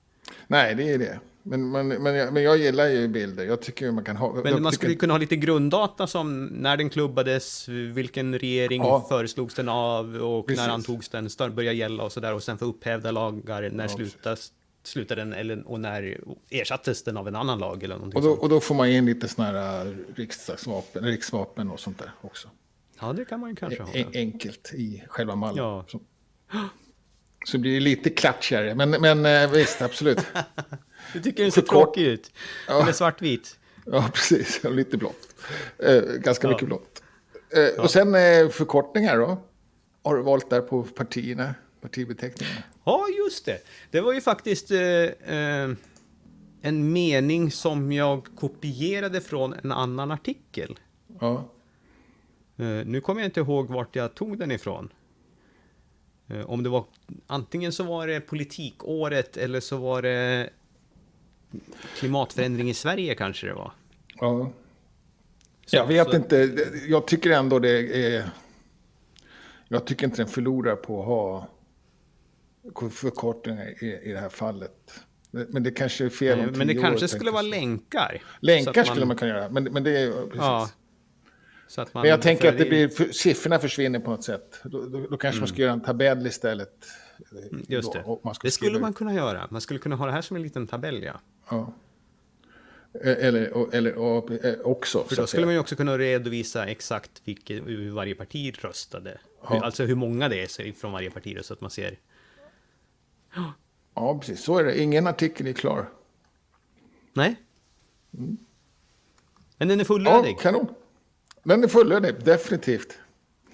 Nej, 0.47 0.75
det 0.75 0.93
är 0.93 0.99
det. 0.99 1.21
Men, 1.43 1.71
men, 1.71 1.89
men, 1.89 2.15
jag, 2.15 2.33
men 2.33 2.43
jag 2.43 2.57
gillar 2.57 2.87
ju 2.89 3.09
bilder. 3.09 3.45
Jag 3.45 3.63
tycker 3.63 3.91
man 3.91 4.05
kan 4.05 4.17
ha... 4.17 4.33
Men 4.35 4.43
man 4.43 4.53
tycker- 4.55 4.71
skulle 4.71 4.95
kunna 4.95 5.13
ha 5.15 5.19
lite 5.19 5.37
grunddata 5.37 6.07
som 6.07 6.47
när 6.47 6.77
den 6.77 6.91
klubbades, 6.91 7.69
vilken 7.69 8.39
regering 8.39 8.83
Ja. 8.83 9.07
föreslogs 9.09 9.55
den 9.55 9.69
av 9.69 10.17
och 10.17 10.47
Precis. 10.47 10.67
när 10.67 10.73
antogs 10.75 11.09
den, 11.09 11.29
började 11.39 11.77
gälla 11.77 12.03
och 12.05 12.13
sådär 12.13 12.35
och 12.35 12.43
sen 12.43 12.59
få 12.59 12.65
upphävda 12.65 13.11
lagar, 13.11 13.71
när 13.71 13.85
Ja, 13.85 13.89
slutas, 13.89 14.53
slutade 14.83 15.21
den 15.21 15.33
eller, 15.33 15.69
och 15.69 15.81
när 15.81 16.21
ersattes 16.51 17.03
den 17.05 17.17
av 17.17 17.29
en 17.29 17.37
annan 17.37 17.59
lag 17.59 17.83
eller 17.83 18.03
Och 18.03 18.11
då, 18.11 18.21
sånt. 18.23 18.41
och 18.41 18.49
då 18.49 18.61
får 18.61 18.75
man 18.75 18.89
in 18.89 19.07
lite 19.07 19.29
sådana 19.29 19.59
här 19.59 19.87
äh, 19.87 19.93
riksdagsvapen, 20.17 21.05
riksvapen 21.05 21.71
och 21.71 21.81
sånt 21.81 21.99
där 21.99 22.11
också. 22.21 22.49
Ja, 23.01 23.13
det 23.13 23.25
kan 23.25 23.41
man 23.41 23.51
ju 23.51 23.57
kanske 23.57 23.83
ha. 23.83 23.93
En, 23.93 24.07
enkelt 24.15 24.71
i 24.75 25.05
själva 25.09 25.35
mallen. 25.35 25.57
Ja. 25.57 25.85
Så, 25.89 26.01
så 27.47 27.59
blir 27.59 27.75
det 27.75 27.81
lite 27.81 28.11
klatschigare. 28.11 28.75
Men, 28.75 28.91
men 28.91 29.27
eh, 29.27 29.51
visst, 29.51 29.83
absolut. 29.83 30.19
Du 31.13 31.21
tycker 31.21 31.43
den 31.43 31.53
ser 31.53 31.63
tråkig 31.63 32.03
ut. 32.03 32.33
Ja. 32.69 32.89
Är 32.89 32.93
svartvit. 32.93 33.59
Ja, 33.87 34.11
precis. 34.15 34.65
Och 34.65 34.73
Lite 34.75 34.97
blått. 34.97 35.35
Eh, 35.79 36.03
ganska 36.03 36.47
Ja. 36.47 36.53
mycket 36.53 36.69
blått. 36.69 37.03
Eh, 37.51 37.83
Och 37.83 37.91
sen 37.91 38.15
eh, 38.15 38.49
förkortningar 38.49 39.19
då? 39.19 39.39
Har 40.05 40.17
du 40.17 40.23
valt 40.23 40.51
där 40.51 40.61
på 40.61 40.83
partierna? 40.83 41.55
Partibeteckningarna? 41.83 42.63
Ja, 42.85 43.07
just 43.27 43.45
det. 43.45 43.59
Det 43.91 44.01
var 44.01 44.13
ju 44.13 44.21
faktiskt 44.21 44.71
eh, 44.71 44.81
eh, 44.81 45.71
en 46.63 46.93
mening 46.93 47.51
som 47.51 47.93
jag 47.93 48.27
kopierade 48.37 49.21
från 49.21 49.53
en 49.55 49.73
annan 49.73 50.11
artikel. 50.11 50.79
Ja. 51.21 51.49
Eh, 52.57 52.65
nu 52.87 53.01
kommer 53.01 53.21
jag 53.21 53.29
inte 53.29 53.41
ihåg 53.41 53.69
vart 53.69 53.97
jag 53.97 54.15
tog 54.15 54.39
den 54.39 54.51
ifrån. 54.51 54.89
Eh, 56.29 56.51
om 56.51 56.63
det 56.63 56.69
var 56.69 56.85
antingen 57.27 57.73
så 57.73 57.85
var 57.85 58.07
det 58.07 58.21
politikåret 58.21 59.37
eller 59.37 59.61
så 59.61 59.77
var 59.77 60.03
det 60.03 60.51
klimatförändring 61.99 62.71
i 62.71 62.75
Sverige 62.75 63.15
kanske 63.15 63.47
det 63.47 63.55
var. 63.55 63.73
ja. 64.21 64.51
Så- 65.67 65.77
Jag 65.77 65.87
vet 65.87 66.11
så- 66.11 66.17
inte. 66.17 66.37
Jag 66.89 67.07
tycker 67.07 67.31
ändå 67.31 67.59
det 67.59 68.07
är... 68.17 68.31
Jag 69.69 69.85
tycker 69.87 70.05
inte 70.07 70.17
den 70.17 70.29
förlorar 70.29 70.77
på 70.77 71.01
att 71.01 71.07
ha 71.07 71.49
förkortningar 72.91 73.85
i, 73.85 74.01
i 74.03 74.13
det 74.13 74.19
här 74.19 74.29
fallet. 74.29 75.01
Men 75.31 75.63
det 75.63 75.71
kanske 75.71 76.05
är 76.05 76.09
fel 76.09 76.41
om 76.41 76.59
men 76.59 76.67
det 76.67 76.75
kanske 76.75 77.05
år, 77.05 77.09
skulle 77.09 77.31
vara 77.31 77.43
länkar. 77.43 78.23
Länkar 78.41 78.81
att 78.81 78.87
skulle 78.87 79.07
man 79.07 79.17
kunna 79.17 79.31
göra, 79.31 79.49
men, 79.49 79.65
men 79.65 79.85
det 79.85 79.99
är 79.99 80.13
precis. 80.13 80.37
Ja. 80.37 80.71
Så 81.69 81.81
att 81.81 81.95
man, 81.95 82.01
Men 82.01 82.11
jag 82.11 82.23
tänker 82.23 82.49
att 82.49 82.59
det 82.59 82.65
blir, 82.65 82.89
för, 82.89 83.05
siffrorna 83.05 83.59
försvinner 83.59 83.99
på 83.99 84.11
något 84.11 84.25
sätt. 84.25 84.61
Då, 84.65 84.87
då, 84.87 85.07
då 85.11 85.17
kanske 85.17 85.41
man 85.41 85.49
ska 85.49 85.63
göra 85.63 85.73
en 85.73 85.81
tabell 85.81 86.27
istället. 86.27 86.87
Mm. 87.33 87.65
Just 87.69 87.93
Då, 87.93 87.99
det. 87.99 88.25
man 88.25 88.35
ska 88.35 88.47
Det 88.47 88.53
skulle 88.53 88.79
man 88.79 88.93
kunna 88.93 89.15
göra. 89.15 89.49
Man 89.51 89.61
skulle 89.61 89.81
kunna 89.81 89.97
ha 89.97 90.07
det 90.07 90.13
här 90.13 90.23
som 90.23 90.37
en 90.37 90.43
liten 90.43 90.67
tabell, 90.67 91.03
ja. 91.03 91.21
Ja. 91.51 91.75
Eh, 93.05 93.27
Eller, 93.27 93.75
eller 93.75 93.95
och, 93.95 94.45
eh, 94.45 94.61
också. 94.61 95.05
För 95.05 95.17
då 95.17 95.27
skulle 95.27 95.47
man 95.47 95.55
ju 95.55 95.61
också 95.61 95.77
kunna 95.77 95.99
redovisa 95.99 96.67
exakt 96.67 97.23
vilket, 97.25 97.67
hur 97.67 97.91
varje 97.91 98.15
parti 98.15 98.55
röstade. 98.61 99.19
Ja. 99.43 99.65
Alltså 99.65 99.85
hur 99.85 99.95
många 99.95 100.29
det 100.29 100.43
är 100.43 100.73
från 100.73 100.93
varje 100.93 101.11
parti, 101.11 101.37
då, 101.37 101.43
så 101.43 101.53
att 101.55 101.61
man 101.61 101.71
ser. 101.71 101.99
Ja, 103.95 104.19
precis. 104.19 104.43
Så 104.45 104.59
är 104.59 104.65
det. 104.65 104.81
Ingen 104.81 105.07
artikel 105.07 105.47
är 105.47 105.53
klar. 105.53 105.89
Nej. 107.13 107.37
Men 108.11 109.69
den 109.69 109.71
är 109.71 109.77
Ja, 109.79 109.85
fullödig. 109.85 110.39
kanon. 110.41 110.75
Den 111.43 111.65
är 111.65 111.69
fullödig, 111.69 112.25
definitivt. 112.25 112.99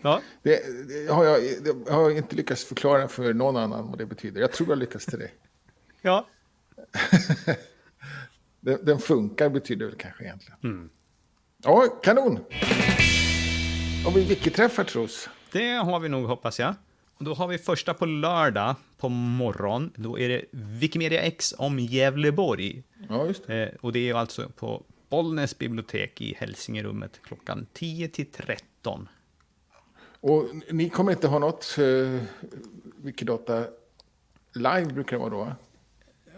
Ja. 0.03 0.21
Det, 0.43 0.63
det, 0.89 1.13
har 1.13 1.25
jag, 1.25 1.41
det 1.65 1.93
har 1.93 2.03
jag 2.03 2.17
inte 2.17 2.37
lyckats 2.37 2.65
förklara 2.65 3.09
för 3.09 3.35
någon 3.35 3.57
annan 3.57 3.89
vad 3.89 3.99
det 3.99 4.07
betyder. 4.07 4.41
Jag 4.41 4.53
tror 4.53 4.69
jag 4.69 4.79
lyckats 4.79 5.07
till 5.07 5.19
dig. 5.19 5.35
Ja. 6.03 6.27
Den, 8.61 8.85
den 8.85 8.99
funkar 8.99 9.49
betyder 9.49 9.87
väl 9.87 9.95
kanske 9.97 10.25
egentligen. 10.25 10.91
Ja, 11.63 11.87
kanon. 12.03 12.39
Har 14.05 14.13
vi 14.13 14.25
wiki-träffar 14.25 14.85
tros? 14.85 15.29
Det 15.53 15.69
har 15.73 16.01
vi 16.01 16.09
nog, 16.09 16.27
hoppas 16.27 16.59
jag. 16.61 16.75
Och 17.19 17.25
då 17.25 17.35
har 17.35 17.49
vi 17.49 17.59
första 17.59 17.95
på 17.95 18.07
lördag 18.07 18.75
på 18.99 19.09
morgon. 19.09 19.93
Då 19.97 20.19
är 20.19 20.29
det 20.29 20.45
Wikimedia 20.51 21.21
X 21.21 21.55
om 21.59 21.79
Gävleborg. 21.79 22.83
Ja, 23.09 23.27
just 23.27 23.47
det. 23.47 23.67
Eh, 23.67 23.75
och 23.81 23.93
det 23.93 24.09
är 24.09 24.15
alltså 24.15 24.49
på 24.49 24.83
Bollnäs 25.09 25.59
bibliotek 25.59 26.21
i 26.21 26.35
Hälsingerummet 26.39 27.21
klockan 27.23 27.67
10 27.73 28.09
till 28.09 28.27
13. 28.27 29.09
Och 30.21 30.45
ni 30.71 30.89
kommer 30.89 31.13
inte 31.13 31.29
ha 31.29 31.39
något 31.39 31.77
uh, 31.79 32.21
Wikidata 32.97 33.65
live 34.55 34.85
brukar 34.85 35.17
det 35.17 35.19
vara 35.19 35.31
då? 35.31 35.53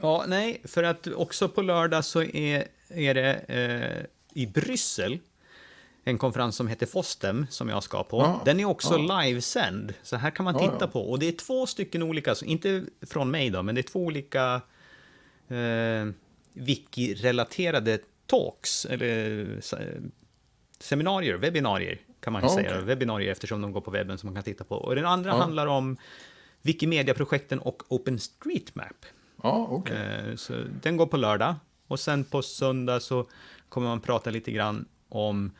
Ja, 0.00 0.24
nej, 0.28 0.60
för 0.64 0.82
att 0.82 1.06
också 1.06 1.48
på 1.48 1.62
lördag 1.62 2.04
så 2.04 2.22
är, 2.22 2.68
är 2.88 3.14
det 3.14 3.34
eh, 3.34 4.06
i 4.42 4.46
Bryssel 4.46 5.18
en 6.04 6.18
konferens 6.18 6.56
som 6.56 6.68
heter 6.68 6.86
FOSDEM 6.86 7.46
som 7.50 7.68
jag 7.68 7.82
ska 7.82 8.02
på. 8.04 8.18
Ja, 8.20 8.42
Den 8.44 8.60
är 8.60 8.64
också 8.64 8.98
ja. 8.98 9.20
livesänd, 9.22 9.94
så 10.02 10.16
här 10.16 10.30
kan 10.30 10.44
man 10.44 10.58
titta 10.58 10.76
ja. 10.80 10.86
på. 10.86 11.10
Och 11.10 11.18
det 11.18 11.28
är 11.28 11.32
två 11.32 11.66
stycken 11.66 12.02
olika, 12.02 12.34
inte 12.44 12.84
från 13.02 13.30
mig 13.30 13.50
då, 13.50 13.62
men 13.62 13.74
det 13.74 13.80
är 13.80 13.82
två 13.82 14.00
olika 14.04 14.60
eh, 15.48 16.06
wiki-relaterade 16.52 17.98
talks, 18.26 18.84
eller 18.84 19.46
se- 19.60 20.00
seminarier, 20.78 21.34
webbinarier 21.36 21.98
kan 22.20 22.32
man 22.32 22.50
säga. 22.50 22.70
okej. 22.70 22.84
Webbinarier 22.84 23.32
eftersom 23.32 23.60
de 23.62 23.72
går 23.72 23.80
på 23.80 23.90
webben 23.90 24.18
som 24.18 24.26
man 24.26 24.34
kan 24.34 24.42
titta 24.44 24.64
på. 24.64 24.74
Och 24.74 24.94
den 24.94 25.06
andra 25.06 25.32
handlar 25.32 25.66
om 25.66 25.96
Wikimedia-projekten 26.62 27.58
och 27.58 27.82
OpenStreetMap. 27.88 29.06
Ja, 29.42 29.66
okej. 29.70 29.96
Eh, 29.96 30.36
Så 30.36 30.52
den 30.82 30.96
går 30.96 31.06
på 31.06 31.16
lördag. 31.16 31.54
Och 31.86 32.00
sen 32.00 32.24
på 32.24 32.42
söndag 32.42 33.00
så 33.00 33.26
kommer 33.68 33.88
man 33.88 34.00
prata 34.00 34.30
lite 34.30 34.52
grann 34.52 34.84
om 35.08 35.46
eh, 35.46 35.52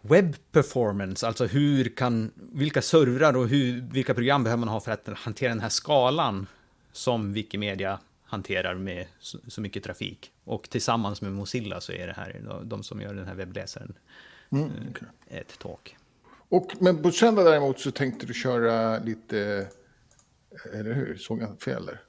web 0.00 0.36
performance, 0.52 1.26
alltså 1.26 1.46
hur 1.46 1.96
kan, 1.96 2.30
vilka 2.52 2.82
servrar 2.82 3.36
och 3.36 3.48
hur, 3.48 3.80
vilka 3.80 4.14
program 4.14 4.44
behöver 4.44 4.60
man 4.60 4.68
ha 4.68 4.80
för 4.80 4.92
att 4.92 5.08
hantera 5.08 5.48
den 5.48 5.60
här 5.60 5.68
skalan 5.68 6.46
som 6.92 7.32
Wikimedia 7.32 8.00
hanterar 8.24 8.74
med 8.74 9.06
så, 9.20 9.60
mycket 9.60 9.84
trafik. 9.84 10.32
Och 10.44 10.70
tillsammans 10.70 11.22
med 11.22 11.32
Mozilla 11.32 11.80
så 11.80 11.92
är 11.92 12.06
det 12.06 12.12
här 12.12 12.60
de 12.64 12.82
som 12.82 13.00
gör 13.00 13.14
den 13.14 13.26
här 13.26 13.34
webbläsaren 13.34 13.94
Mm, 14.50 14.70
okej. 14.90 15.08
ett 15.28 15.58
talk. 15.58 15.96
Och, 16.48 16.72
men 16.80 17.02
på 17.02 17.10
söndag 17.10 17.44
däremot 17.44 17.80
så 17.80 17.90
tänkte 17.90 18.26
du 18.26 18.34
köra 18.34 18.98
lite, 18.98 19.68
eller 20.74 20.92
hur? 20.94 21.16
Såg 21.16 21.42
jag 21.42 21.60
fel 21.60 21.86
där? 21.86 22.00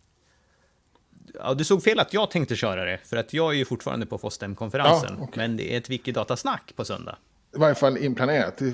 Ja, 1.34 1.54
du 1.54 1.63
såg 1.63 1.84
fel 1.84 2.00
att 2.00 2.13
jag 2.13 2.32
tänkte 2.32 2.56
köra 2.56 2.86
det, 2.86 3.00
för 3.06 3.18
att 3.18 3.34
jag 3.34 3.54
är 3.54 3.58
ju 3.58 3.65
fortfarande 3.65 4.06
på 4.06 4.18
FOSDEM-konferensen. 4.18 5.15
Ja, 5.18 5.24
okej. 5.24 5.34
Men 5.36 5.58
det 5.58 5.74
är 5.74 5.78
ett 5.78 5.89
Wikidatasnack 5.89 6.74
på 6.76 6.86
söndag. 6.86 7.18
I 7.56 7.60
varje 7.60 7.76
fall 7.76 7.98
inplanerat. 7.98 8.62
Eh, 8.62 8.68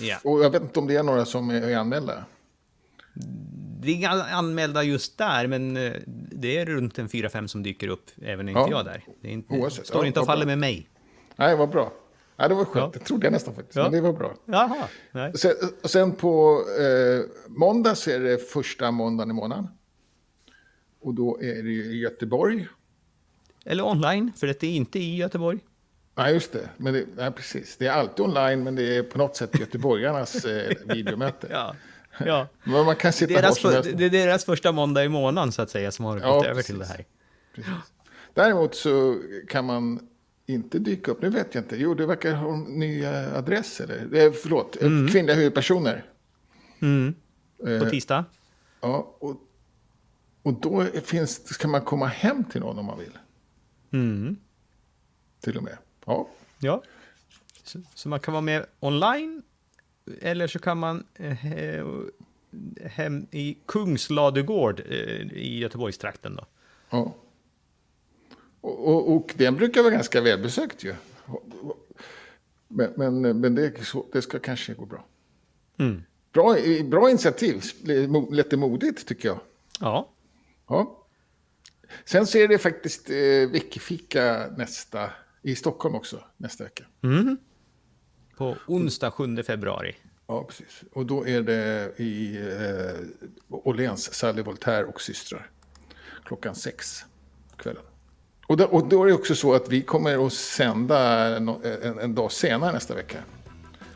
Ja. 0.00 0.16
Och 0.24 0.44
jag 0.44 0.50
vet 0.50 0.62
inte 0.62 0.78
om 0.78 0.86
det 0.86 0.96
är 0.96 1.02
några 1.02 1.24
som 1.24 1.50
är 1.50 1.76
anmälda. 1.76 2.24
Det 3.80 3.90
är 3.90 3.94
inga 3.94 4.10
anmälda 4.10 4.82
just 4.82 5.18
där, 5.18 5.46
men 5.46 5.76
eh, 5.76 5.92
det 6.30 6.58
är 6.58 6.66
runt 6.66 6.98
en 6.98 7.08
4-5 7.08 7.46
som 7.46 7.62
dyker 7.62 7.88
upp, 7.88 8.10
även 8.22 8.48
inte 8.48 8.60
Ja. 8.60 8.68
jag 8.70 8.84
där. 8.84 9.04
Det 9.22 9.28
inte, 9.30 9.54
Oavsett. 9.54 9.86
står 9.86 10.06
inte 10.06 10.20
och 10.20 10.26
faller 10.26 10.46
med 10.46 10.58
mig. 10.58 10.88
Nej, 11.36 11.56
vad 11.56 11.68
bra. 11.70 11.92
Ja, 12.36 12.48
det 12.48 12.54
var 12.54 12.64
skönt. 12.64 12.94
Ja. 12.94 12.98
Det 13.00 13.04
trodde 13.04 13.26
jag 13.26 13.32
nästan 13.32 13.54
faktiskt. 13.54 13.76
Ja. 13.76 13.82
Men 13.82 13.92
det 13.92 14.00
var 14.00 14.12
bra. 14.12 14.34
Jaha, 14.44 14.88
nej. 15.12 15.32
Sen, 15.38 15.52
sen 15.84 16.12
på 16.12 16.60
eh, 16.80 17.24
måndag 17.48 17.94
så 17.94 18.10
är 18.10 18.20
det 18.20 18.50
första 18.50 18.90
måndagen 18.90 19.30
i 19.30 19.34
månaden. 19.34 19.68
Och 21.04 21.14
då 21.14 21.38
är 21.42 21.62
det 21.62 21.70
i 21.70 21.98
Göteborg. 21.98 22.68
Eller 23.64 23.84
online, 23.84 24.32
för 24.36 24.46
det 24.46 24.62
är 24.62 24.70
inte 24.70 24.98
i 24.98 25.16
Göteborg. 25.16 25.58
Nej, 26.14 26.32
just 26.34 26.52
det. 26.52 26.68
Men 26.76 26.94
det, 26.94 27.04
nej, 27.16 27.30
precis. 27.32 27.76
Det 27.76 27.86
är 27.86 27.92
alltid 27.92 28.24
online, 28.26 28.64
men 28.64 28.74
det 28.74 28.96
är 28.96 29.02
på 29.02 29.18
något 29.18 29.36
sätt 29.36 29.60
göteborgarnas 29.60 30.44
eh, 30.44 30.76
videomöte. 30.84 31.48
Ja, 31.50 31.76
ja. 32.26 32.48
Men 32.64 32.84
man 32.84 32.96
kan 32.96 33.12
sitta 33.12 33.34
Deras, 33.34 33.58
för, 33.58 33.82
det 33.92 34.04
är 34.04 34.10
deras 34.10 34.44
första 34.44 34.72
måndag 34.72 35.04
i 35.04 35.08
månaden, 35.08 35.52
så 35.52 35.62
att 35.62 35.70
säga, 35.70 35.92
som 35.92 36.04
har 36.04 36.20
Ja, 36.20 36.34
gått 36.34 36.44
över 36.44 36.54
precis. 36.54 36.66
till 36.66 36.78
det 36.78 36.84
här. 36.84 37.04
Precis. 37.54 37.72
Däremot 38.34 38.74
så 38.74 39.18
kan 39.48 39.64
man 39.64 40.08
inte 40.46 40.78
dyka 40.78 41.10
upp. 41.10 41.22
Nu 41.22 41.30
vet 41.30 41.54
jag 41.54 41.64
inte. 41.64 41.76
Jo, 41.76 41.94
det 41.94 42.06
verkar 42.06 42.32
ha 42.32 42.54
en 42.54 42.62
ny 42.62 43.04
adress. 43.06 43.80
Eller? 43.80 44.24
Eh, 44.26 44.32
förlåt, 44.32 44.82
mm. 44.82 45.08
kvinnliga 45.08 45.36
huvudpersoner. 45.36 46.04
Mm. 46.82 47.14
På 47.58 47.68
Eh, 47.68 47.88
tisdag. 47.90 48.24
ja, 48.80 49.16
och, 49.18 49.36
och 50.44 50.52
då 50.52 50.84
finns, 50.84 51.54
ska 51.54 51.68
man 51.68 51.80
komma 51.80 52.06
hem 52.06 52.44
till 52.44 52.60
någon 52.60 52.78
om 52.78 52.86
man 52.86 52.98
vill. 52.98 53.18
Mm. 53.92 54.36
Till 55.40 55.56
och 55.56 55.62
med. 55.62 55.76
Ja, 56.04 56.28
Ja. 56.58 56.82
Så, 57.62 57.78
så 57.94 58.08
man 58.08 58.20
kan 58.20 58.32
vara 58.32 58.42
med 58.42 58.66
online, 58.80 59.42
eller 60.20 60.46
så 60.46 60.58
kan 60.58 60.78
man 60.78 61.06
eh, 61.14 61.36
hem 62.86 63.26
i 63.30 63.58
Kungsladugård 63.66 64.80
eh, 64.80 65.32
i 65.32 65.58
Göteborgstrakten 65.58 66.36
då. 66.36 66.46
ja. 66.90 67.14
Och, 68.60 68.88
och, 68.88 69.16
och 69.16 69.34
den 69.36 69.54
brukar 69.54 69.82
vara 69.82 69.92
ganska 69.92 70.20
välbesökt 70.20 70.84
ju. 70.84 70.94
Men, 72.68 72.92
men, 72.96 73.40
men 73.40 73.54
det, 73.54 73.84
så, 73.84 74.06
det 74.12 74.22
ska 74.22 74.38
kanske 74.38 74.74
gå 74.74 74.86
bra. 74.86 75.04
Mm. 75.76 76.02
Bra, 76.32 76.56
bra 76.84 77.10
initiativ. 77.10 77.62
Lite 78.30 78.56
modigt 78.56 79.06
tycker 79.06 79.28
jag. 79.28 79.40
Ja. 79.80 80.08
Ja. 80.68 81.06
Sen 82.04 82.26
så 82.26 82.38
är 82.38 82.48
det 82.48 82.58
faktiskt 82.58 83.10
eh, 83.10 83.16
Wikifika 83.50 84.50
nästa, 84.56 85.10
i 85.42 85.54
Stockholm 85.56 85.94
också, 85.94 86.24
nästa 86.36 86.64
vecka. 86.64 86.84
Mm. 87.02 87.36
På 88.36 88.56
onsdag 88.66 89.10
7 89.10 89.42
februari. 89.42 89.96
Ja, 90.26 90.44
precis. 90.44 90.84
Och 90.92 91.06
då 91.06 91.26
är 91.26 91.42
det 91.42 91.92
i 91.96 92.36
eh, 92.36 93.00
Åhléns, 93.48 94.14
Sally 94.14 94.42
Voltaire 94.42 94.84
och 94.84 95.00
systrar. 95.00 95.50
Klockan 96.24 96.54
sex 96.54 97.04
på 97.50 97.56
kvällen. 97.56 97.82
Och 98.46 98.56
då, 98.56 98.64
och 98.64 98.88
då 98.88 99.02
är 99.02 99.06
det 99.06 99.12
också 99.14 99.34
så 99.34 99.54
att 99.54 99.68
vi 99.68 99.82
kommer 99.82 100.26
att 100.26 100.32
sända 100.32 101.38
no, 101.38 101.60
en, 101.82 101.98
en 101.98 102.14
dag 102.14 102.32
senare 102.32 102.72
nästa 102.72 102.94
vecka. 102.94 103.18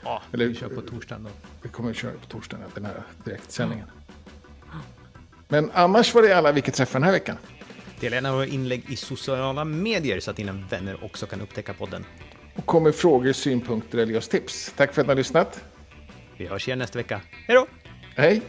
Ja, 0.04 0.22
Eller- 0.32 0.46
vi 0.46 0.54
kör 0.54 0.68
på 0.68 0.80
torsdagen 0.80 1.24
då. 1.24 1.30
Vi 1.62 1.68
kommer 1.68 1.90
att 1.90 1.96
köra 1.96 2.12
på 2.12 2.26
torsdagen, 2.26 2.66
den 2.74 2.84
här 2.84 3.02
direktsändningen. 3.24 3.86
Men 5.48 5.70
annars 5.74 6.14
var 6.14 6.22
det 6.22 6.32
alla 6.32 6.52
vilket 6.52 6.74
träffar 6.74 6.98
den 6.98 7.06
här 7.06 7.12
veckan. 7.12 7.36
Dela 8.00 8.14
gärna 8.14 8.32
våra 8.32 8.46
inlägg 8.46 8.84
i 8.88 8.96
sociala 8.96 9.64
medier 9.64 10.20
så 10.20 10.30
att 10.30 10.36
dina 10.36 10.52
vänner 10.70 11.04
också 11.04 11.26
kan 11.26 11.40
upptäcka 11.40 11.74
podden. 11.74 12.04
Och 12.54 12.66
kommer 12.66 12.92
frågor, 12.92 13.32
synpunkter 13.32 13.98
eller 13.98 14.12
just 14.12 14.30
tips. 14.30 14.72
Tack 14.76 14.94
för 14.94 15.00
att 15.00 15.06
ni 15.06 15.10
har 15.10 15.16
lyssnat. 15.16 15.64
Vi 16.36 16.46
hörs 16.46 16.68
igen 16.68 16.78
nästa 16.78 16.98
vecka. 16.98 17.20
Hej 17.46 17.56
då! 17.56 17.66
Hej! 18.16 18.42